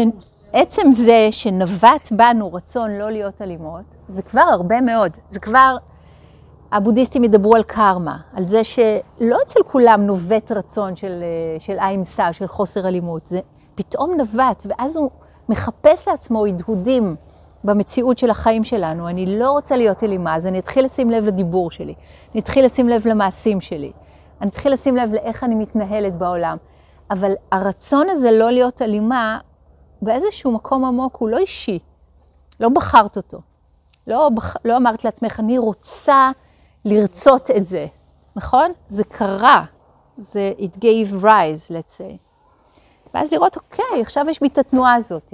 עצם 0.53 0.93
זה 0.93 1.29
שנבט 1.31 2.13
בנו 2.13 2.53
רצון 2.53 2.91
לא 2.91 3.11
להיות 3.11 3.43
אלימות, 3.43 3.97
זה 4.09 4.23
כבר 4.23 4.41
הרבה 4.41 4.81
מאוד. 4.81 5.17
זה 5.29 5.41
כבר, 5.41 5.77
הבודהיסטים 6.73 7.25
ידברו 7.25 7.55
על 7.55 7.63
קרמה, 7.63 8.17
על 8.33 8.45
זה 8.45 8.65
שלא 8.65 9.37
אצל 9.47 9.61
כולם 9.67 10.07
נובט 10.07 10.53
רצון 10.53 10.97
של, 10.97 11.23
אה, 11.23 11.61
של 11.61 11.77
אימסה, 11.79 12.33
של 12.33 12.47
חוסר 12.47 12.89
אלימות. 12.89 13.27
זה 13.27 13.41
פתאום 13.75 14.15
נבט, 14.21 14.63
ואז 14.67 14.97
הוא 14.97 15.11
מחפש 15.49 16.09
לעצמו 16.09 16.47
הדהודים 16.47 17.17
במציאות 17.65 18.19
של 18.19 18.31
החיים 18.31 18.65
שלנו. 18.65 19.09
אני 19.09 19.39
לא 19.39 19.51
רוצה 19.51 19.77
להיות 19.77 20.05
אלימה, 20.05 20.37
אז 20.37 20.47
אני 20.47 20.59
אתחיל 20.59 20.85
לשים 20.85 21.11
לב 21.11 21.25
לדיבור 21.25 21.71
שלי, 21.71 21.95
אני 22.33 22.41
אתחיל 22.41 22.65
לשים 22.65 22.89
לב 22.89 23.09
למעשים 23.09 23.61
שלי, 23.61 23.93
אני 24.41 24.51
אתחיל 24.51 24.73
לשים 24.73 24.97
לב 24.97 25.13
לאיך 25.13 25.45
אני 25.45 25.55
מתנהלת 25.55 26.17
בעולם. 26.17 26.57
אבל 27.11 27.33
הרצון 27.53 28.09
הזה 28.09 28.31
לא 28.31 28.51
להיות 28.51 28.83
אלימה, 28.83 29.39
באיזשהו 30.03 30.53
מקום 30.53 30.85
עמוק 30.85 31.17
הוא 31.17 31.29
לא 31.29 31.39
אישי. 31.39 31.79
לא 32.61 32.69
בחרת 32.69 33.17
אותו. 33.17 33.39
לא, 34.07 34.29
בח... 34.29 34.57
לא 34.65 34.77
אמרת 34.77 35.05
לעצמך, 35.05 35.41
אני 35.41 35.59
רוצה 35.59 36.31
לרצות 36.85 37.51
את 37.51 37.67
זה, 37.67 37.87
נכון? 38.37 38.73
זה 38.89 39.05
קרה. 39.05 39.65
זה 40.17 40.53
it 40.59 40.77
gave 40.77 41.23
rise, 41.23 41.71
let's 41.71 41.99
say. 41.99 42.17
ואז 43.15 43.33
לראות, 43.33 43.57
אוקיי, 43.57 44.01
עכשיו 44.03 44.27
יש 44.31 44.41
בי 44.41 44.47
את 44.47 44.59
התנועה 44.59 44.95
הזאת, 44.95 45.33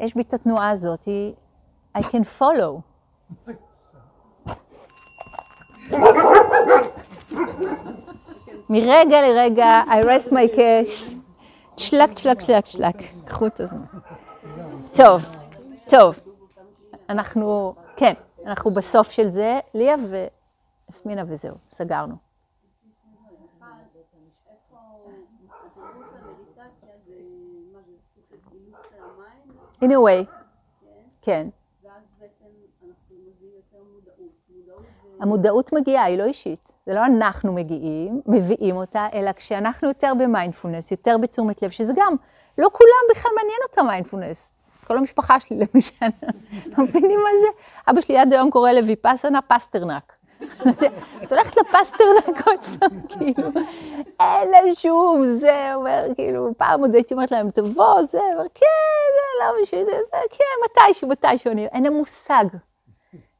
יש 0.00 0.14
בי 0.14 0.22
את 0.22 0.34
התנועה 0.34 0.70
הזאת, 0.70 1.08
I 1.98 2.00
can 2.00 2.40
follow. 2.40 2.80
מרגע 8.70 9.20
לרגע, 9.28 9.82
I 9.86 10.04
rest 10.04 10.30
my 10.30 10.56
case, 10.56 11.16
שלק, 11.76 12.18
שלק, 12.18 12.40
שלק, 12.40 12.66
שלק, 12.66 12.96
קחו 13.24 13.46
את 13.46 13.60
הזמן. 13.60 13.84
טוב, 14.94 15.22
טוב, 15.88 16.18
אנחנו, 17.08 17.74
כן, 17.96 18.14
אנחנו 18.46 18.70
בסוף 18.70 19.10
של 19.10 19.30
זה, 19.30 19.60
ליה 19.74 19.96
ויסמינה 20.88 21.22
וזהו, 21.28 21.54
סגרנו. 21.70 22.14
in 29.84 29.90
a 29.90 29.98
way, 29.98 30.24
כן. 31.22 31.48
המודעות 35.20 35.72
מגיעה, 35.72 36.04
היא 36.04 36.18
לא 36.18 36.24
אישית. 36.24 36.63
זה 36.86 36.94
לא 36.94 37.04
אנחנו 37.04 37.52
מגיעים, 37.52 38.20
מביאים 38.26 38.76
אותה, 38.76 39.06
אלא 39.12 39.32
כשאנחנו 39.32 39.88
יותר 39.88 40.12
במיינדפולנס, 40.18 40.90
יותר 40.90 41.18
בתשומת 41.18 41.62
לב, 41.62 41.70
שזה 41.70 41.92
גם, 41.96 42.14
לא 42.58 42.68
כולם 42.72 43.02
בכלל 43.10 43.30
מעניין 43.36 43.58
אותם 43.68 43.86
מיינדפולנס. 43.86 44.70
כל 44.86 44.98
המשפחה 44.98 45.40
שלי 45.40 45.58
למשל, 45.74 46.06
לא 46.78 46.84
מבינים 46.84 47.20
מה 47.20 47.30
זה? 47.40 47.46
אבא 47.90 48.00
שלי 48.00 48.18
עד 48.18 48.32
היום 48.32 48.50
קורא 48.50 48.70
לויפאסנה 48.70 49.42
פסטרנק. 49.42 50.12
את 51.22 51.32
הולכת 51.32 51.56
לפסטרנק 51.56 52.46
עוד 52.46 52.60
פעם, 52.60 53.00
כאילו, 53.08 53.48
אין 54.20 54.50
להם 54.50 54.74
שום, 54.74 55.24
זה 55.36 55.74
אומר, 55.74 56.06
כאילו, 56.14 56.48
פעם 56.56 56.80
עוד 56.80 56.94
הייתי 56.94 57.14
אומרת 57.14 57.30
להם, 57.30 57.50
תבוא, 57.50 58.02
זה, 58.02 58.20
אומר, 58.34 58.46
כן, 58.54 58.66
זה, 59.14 59.44
למה 59.44 59.66
שזה, 59.66 59.98
זה, 60.10 60.18
כן, 60.30 60.84
מתישהו, 60.84 61.08
מתישהו, 61.08 61.50
אין 61.50 61.82
להם 61.82 61.92
מושג. 61.92 62.44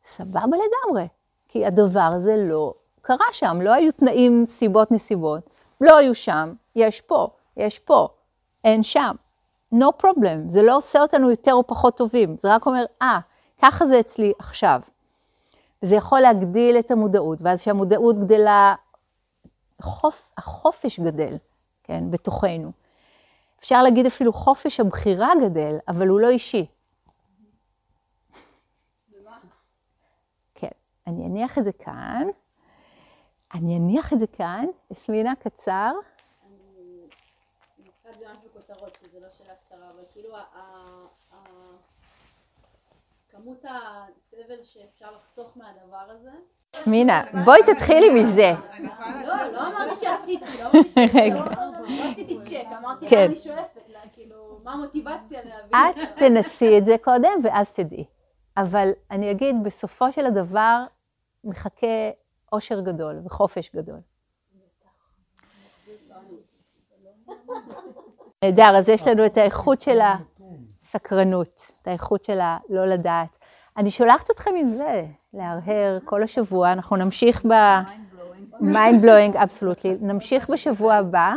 סבבה 0.04 0.40
לגמרי, 0.56 1.06
כי 1.48 1.66
הדבר 1.66 2.10
הזה 2.14 2.36
לא 2.36 2.74
קרה 3.04 3.26
שם, 3.32 3.58
לא 3.62 3.72
היו 3.72 3.92
תנאים, 3.92 4.46
סיבות, 4.46 4.92
נסיבות, 4.92 5.50
לא 5.80 5.96
היו 5.96 6.14
שם, 6.14 6.52
יש 6.76 7.00
פה, 7.00 7.28
יש 7.56 7.78
פה, 7.78 8.08
אין 8.64 8.82
שם. 8.82 9.14
no 9.74 10.02
problem, 10.02 10.38
זה 10.46 10.62
לא 10.62 10.76
עושה 10.76 11.00
אותנו 11.02 11.30
יותר 11.30 11.52
או 11.52 11.66
פחות 11.66 11.96
טובים, 11.96 12.36
זה 12.36 12.54
רק 12.54 12.66
אומר, 12.66 12.84
אה, 13.02 13.18
ah, 13.18 13.62
ככה 13.62 13.86
זה 13.86 14.00
אצלי 14.00 14.32
עכשיו. 14.38 14.80
וזה 15.82 15.96
יכול 15.96 16.20
להגדיל 16.20 16.78
את 16.78 16.90
המודעות, 16.90 17.38
ואז 17.42 17.60
כשהמודעות 17.60 18.18
גדלה, 18.18 18.74
חופ, 19.82 20.30
החופש 20.38 21.00
גדל, 21.00 21.36
כן, 21.82 22.10
בתוכנו. 22.10 22.72
אפשר 23.58 23.82
להגיד 23.82 24.06
אפילו 24.06 24.32
חופש 24.32 24.80
הבחירה 24.80 25.30
גדל, 25.42 25.76
אבל 25.88 26.08
הוא 26.08 26.20
לא 26.20 26.28
אישי. 26.28 26.66
כן, 30.54 30.68
אני 31.06 31.26
אניח 31.26 31.58
את 31.58 31.64
זה 31.64 31.72
כאן. 31.72 32.26
אני 33.54 33.76
אניח 33.76 34.12
את 34.12 34.18
זה 34.18 34.26
כאן, 34.26 34.66
אסמינה, 34.92 35.34
קצר. 35.34 35.92
אני 36.46 37.06
נתקעת 37.78 38.16
במשהו 38.16 38.48
כותרות, 38.52 38.98
שזה 39.02 39.20
לא 39.20 39.26
שאלה 39.38 39.54
קצרה, 39.66 39.90
אבל 39.94 40.02
כאילו 40.10 40.34
כמות 43.30 43.64
הסבל 43.64 44.62
שאפשר 44.62 45.06
לחסוך 45.16 45.56
מהדבר 45.56 46.10
הזה. 46.10 46.30
אסמינה, 46.74 47.24
בואי 47.44 47.60
תתחילי 47.66 48.10
מזה. 48.10 48.52
לא, 49.26 49.52
לא 49.52 49.68
אמרתי 49.68 49.96
שעשיתי, 49.96 50.44
לא 50.62 50.70
אמרתי 50.70 50.88
שעשיתי, 50.88 51.30
לא 51.30 52.10
עשיתי 52.10 52.38
צ'ק, 52.40 52.66
אמרתי 52.78 53.16
מה 53.16 53.24
אני 53.24 53.36
שואפת, 53.36 53.80
כאילו, 54.12 54.60
מה 54.64 54.72
המוטיבציה 54.72 55.40
להביא. 55.44 56.02
את 56.02 56.08
תנסי 56.18 56.78
את 56.78 56.84
זה 56.84 56.96
קודם 57.04 57.32
ואז 57.42 57.72
תדעי. 57.72 58.04
אבל 58.56 58.90
אני 59.10 59.30
אגיד, 59.30 59.56
בסופו 59.62 60.12
של 60.12 60.26
הדבר 60.26 60.84
מחכה 61.44 62.10
אושר 62.54 62.80
גדול 62.80 63.20
וחופש 63.24 63.70
גדול. 63.74 64.00
נהדר, 68.44 68.76
אז 68.76 68.88
יש 68.88 69.08
לנו 69.08 69.26
את 69.26 69.36
האיכות 69.36 69.80
של 69.80 69.98
הסקרנות, 70.80 71.70
את 71.82 71.88
האיכות 71.88 72.24
של 72.24 72.40
הלא 72.40 72.84
לדעת. 72.86 73.38
אני 73.76 73.90
שולחת 73.90 74.30
אתכם 74.30 74.50
עם 74.56 74.68
זה, 74.68 75.06
להרהר 75.32 75.98
כל 76.04 76.22
השבוע, 76.22 76.72
אנחנו 76.72 76.96
נמשיך 76.96 77.46
ב... 77.46 77.52
mind 78.60 79.04
blowing, 79.04 79.42
אבסולוטלי. 79.42 79.96
נמשיך 80.00 80.50
בשבוע 80.50 80.94
הבא. 80.94 81.34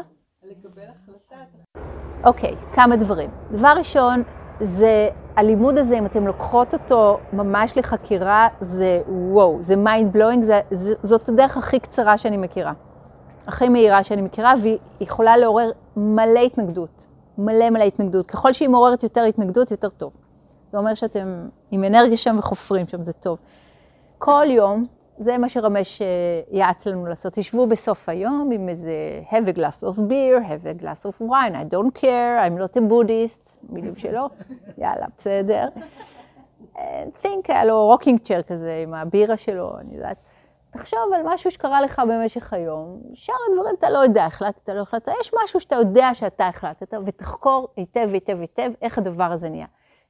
אוקיי, 2.23 2.51
okay, 2.51 2.75
כמה 2.75 2.95
דברים. 2.95 3.29
דבר 3.51 3.73
ראשון, 3.77 4.23
זה 4.61 5.09
הלימוד 5.35 5.77
הזה, 5.77 5.97
אם 5.97 6.05
אתם 6.05 6.27
לוקחות 6.27 6.73
אותו 6.73 7.19
ממש 7.33 7.77
לחקירה, 7.77 8.47
זה 8.61 9.01
וואו, 9.07 9.57
זה 9.61 9.75
זה, 10.41 10.59
זה, 10.71 10.93
זאת 11.03 11.29
הדרך 11.29 11.57
הכי 11.57 11.79
קצרה 11.79 12.17
שאני 12.17 12.37
מכירה. 12.37 12.73
הכי 13.47 13.69
מהירה 13.69 14.03
שאני 14.03 14.21
מכירה, 14.21 14.53
והיא 14.61 14.77
יכולה 15.01 15.37
לעורר 15.37 15.71
מלא 15.97 16.39
התנגדות. 16.39 17.07
מלא 17.37 17.69
מלא 17.69 17.83
התנגדות. 17.83 18.25
ככל 18.25 18.53
שהיא 18.53 18.69
מעוררת 18.69 19.03
יותר 19.03 19.23
התנגדות, 19.23 19.71
יותר 19.71 19.89
טוב. 19.89 20.11
זה 20.67 20.77
אומר 20.77 20.93
שאתם 20.93 21.47
עם 21.71 21.83
אנרגיה 21.83 22.17
שם 22.17 22.35
וחופרים 22.39 22.87
שם, 22.87 23.03
זה 23.03 23.13
טוב. 23.13 23.37
כל 24.17 24.45
יום, 24.49 24.85
זה 25.19 25.37
מה 25.37 25.49
שרמש 25.49 26.01
אה, 26.01 26.07
יעץ 26.51 26.87
לנו 26.87 27.05
לעשות. 27.05 27.33
תשבו 27.33 27.67
בסוף 27.67 28.09
היום 28.09 28.49
עם 28.53 28.69
איזה 28.69 29.21
have 29.29 29.55
a 29.55 29.57
glass 29.57 29.87
of 29.87 29.97
beer, 29.97 30.41
have 30.41 30.65
a 30.65 30.83
glass 30.83 31.05
of 31.05 31.21
wine, 31.21 31.53
I 31.53 31.73
don't 31.73 32.01
care, 32.01 32.39
I'm 32.39 32.57
not 32.61 32.77
a 32.77 32.81
Buddhist, 32.91 33.53
מילים 33.69 33.95
שלו, 33.95 34.29
יאללה, 34.77 35.05
בסדר. 35.17 35.67
think, 37.23 37.47
היה 37.47 37.65
לו 37.65 37.85
rocking 37.85 38.19
chair 38.19 38.41
כזה 38.41 38.81
עם 38.83 38.93
הבירה 38.93 39.37
שלו, 39.37 39.79
אני 39.79 39.95
יודעת. 39.95 40.17
תחשוב 40.69 40.99
על 41.15 41.21
משהו 41.25 41.51
שקרה 41.51 41.81
לך 41.81 42.01
במשך 42.09 42.53
היום, 42.53 43.01
שאר 43.13 43.35
הדברים 43.51 43.75
אתה 43.79 43.89
לא 43.89 43.99
יודע, 43.99 44.25
החלטת, 44.25 44.69
לא 44.69 44.81
החלטת, 44.81 45.11
יש 45.21 45.31
משהו 45.43 45.59
שאתה 45.59 45.75
יודע 45.75 46.09
שאתה 46.13 46.47
החלטת, 46.47 46.93
ותחקור 47.05 47.67
היטב, 47.75 48.09
היטב, 48.13 48.39
היטב 48.41 48.71
איך 48.81 48.97
הדבר 48.97 49.31
הזה 49.31 49.49
נהיה. 49.49 49.65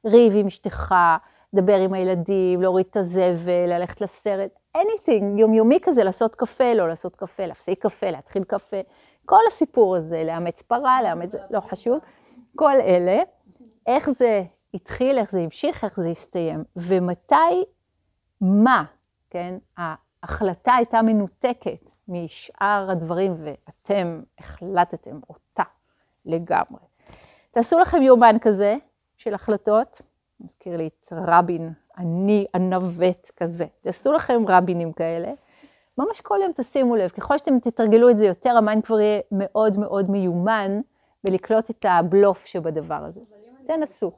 ריב 0.05 0.33
עם 0.35 0.47
אשתך, 0.47 0.95
דבר 1.53 1.79
עם 1.79 1.93
הילדים, 1.93 2.61
להוריד 2.61 2.85
את 2.89 2.97
הזבל, 2.97 3.65
ללכת 3.67 4.01
לסרט, 4.01 4.49
anything, 4.77 5.39
יומיומי 5.39 5.79
כזה, 5.81 6.03
לעשות 6.03 6.35
קפה, 6.35 6.73
לא 6.73 6.87
לעשות 6.87 7.15
קפה, 7.15 7.45
להפסיק 7.45 7.83
קפה, 7.83 8.11
להתחיל 8.11 8.43
קפה, 8.43 8.77
כל 9.25 9.41
הסיפור 9.47 9.95
הזה, 9.95 10.23
לאמץ 10.23 10.61
פרה, 10.61 11.01
לאמץ, 11.03 11.35
לא 11.49 11.59
חשוב, 11.59 11.99
כל 12.55 12.75
אלה, 12.81 13.21
איך 13.87 14.09
זה 14.09 14.43
התחיל, 14.73 15.17
איך 15.17 15.31
זה 15.31 15.39
המשיך, 15.39 15.83
איך 15.83 15.99
זה 15.99 16.09
הסתיים, 16.09 16.63
ומתי, 16.75 17.63
מה, 18.41 18.83
כן, 19.29 19.57
ההחלטה 19.77 20.73
הייתה 20.75 21.01
מנותקת 21.01 21.89
משאר 22.07 22.87
הדברים, 22.91 23.33
ואתם 23.37 24.21
החלטתם 24.39 25.19
אותה 25.29 25.63
לגמרי. 26.25 26.81
תעשו 27.51 27.79
לכם 27.79 28.01
יומן 28.01 28.35
כזה 28.41 28.75
של 29.17 29.33
החלטות, 29.33 30.01
מזכיר 30.39 30.77
לי 30.77 30.87
את 30.87 31.07
רבין, 31.11 31.73
אני 31.97 32.45
אנווט 32.55 33.31
כזה. 33.37 33.65
תעשו 33.81 34.13
לכם 34.13 34.43
רבינים 34.47 34.93
כאלה. 34.93 35.31
ממש 35.97 36.21
כל 36.21 36.39
יום 36.43 36.51
תשימו 36.55 36.95
לב, 36.95 37.09
ככל 37.09 37.37
שאתם 37.37 37.59
תתרגלו 37.59 38.09
את 38.09 38.17
זה 38.17 38.25
יותר, 38.25 38.57
ה 38.57 38.63
mind 38.63 38.85
כבר 38.85 38.99
יהיה 38.99 39.19
מאוד 39.31 39.79
מאוד 39.79 40.11
מיומן 40.11 40.81
בלקלוט 41.23 41.69
את 41.69 41.85
הבלוף 41.89 42.45
שבדבר 42.45 42.95
הזה. 43.05 43.21
תנסו. 43.65 44.11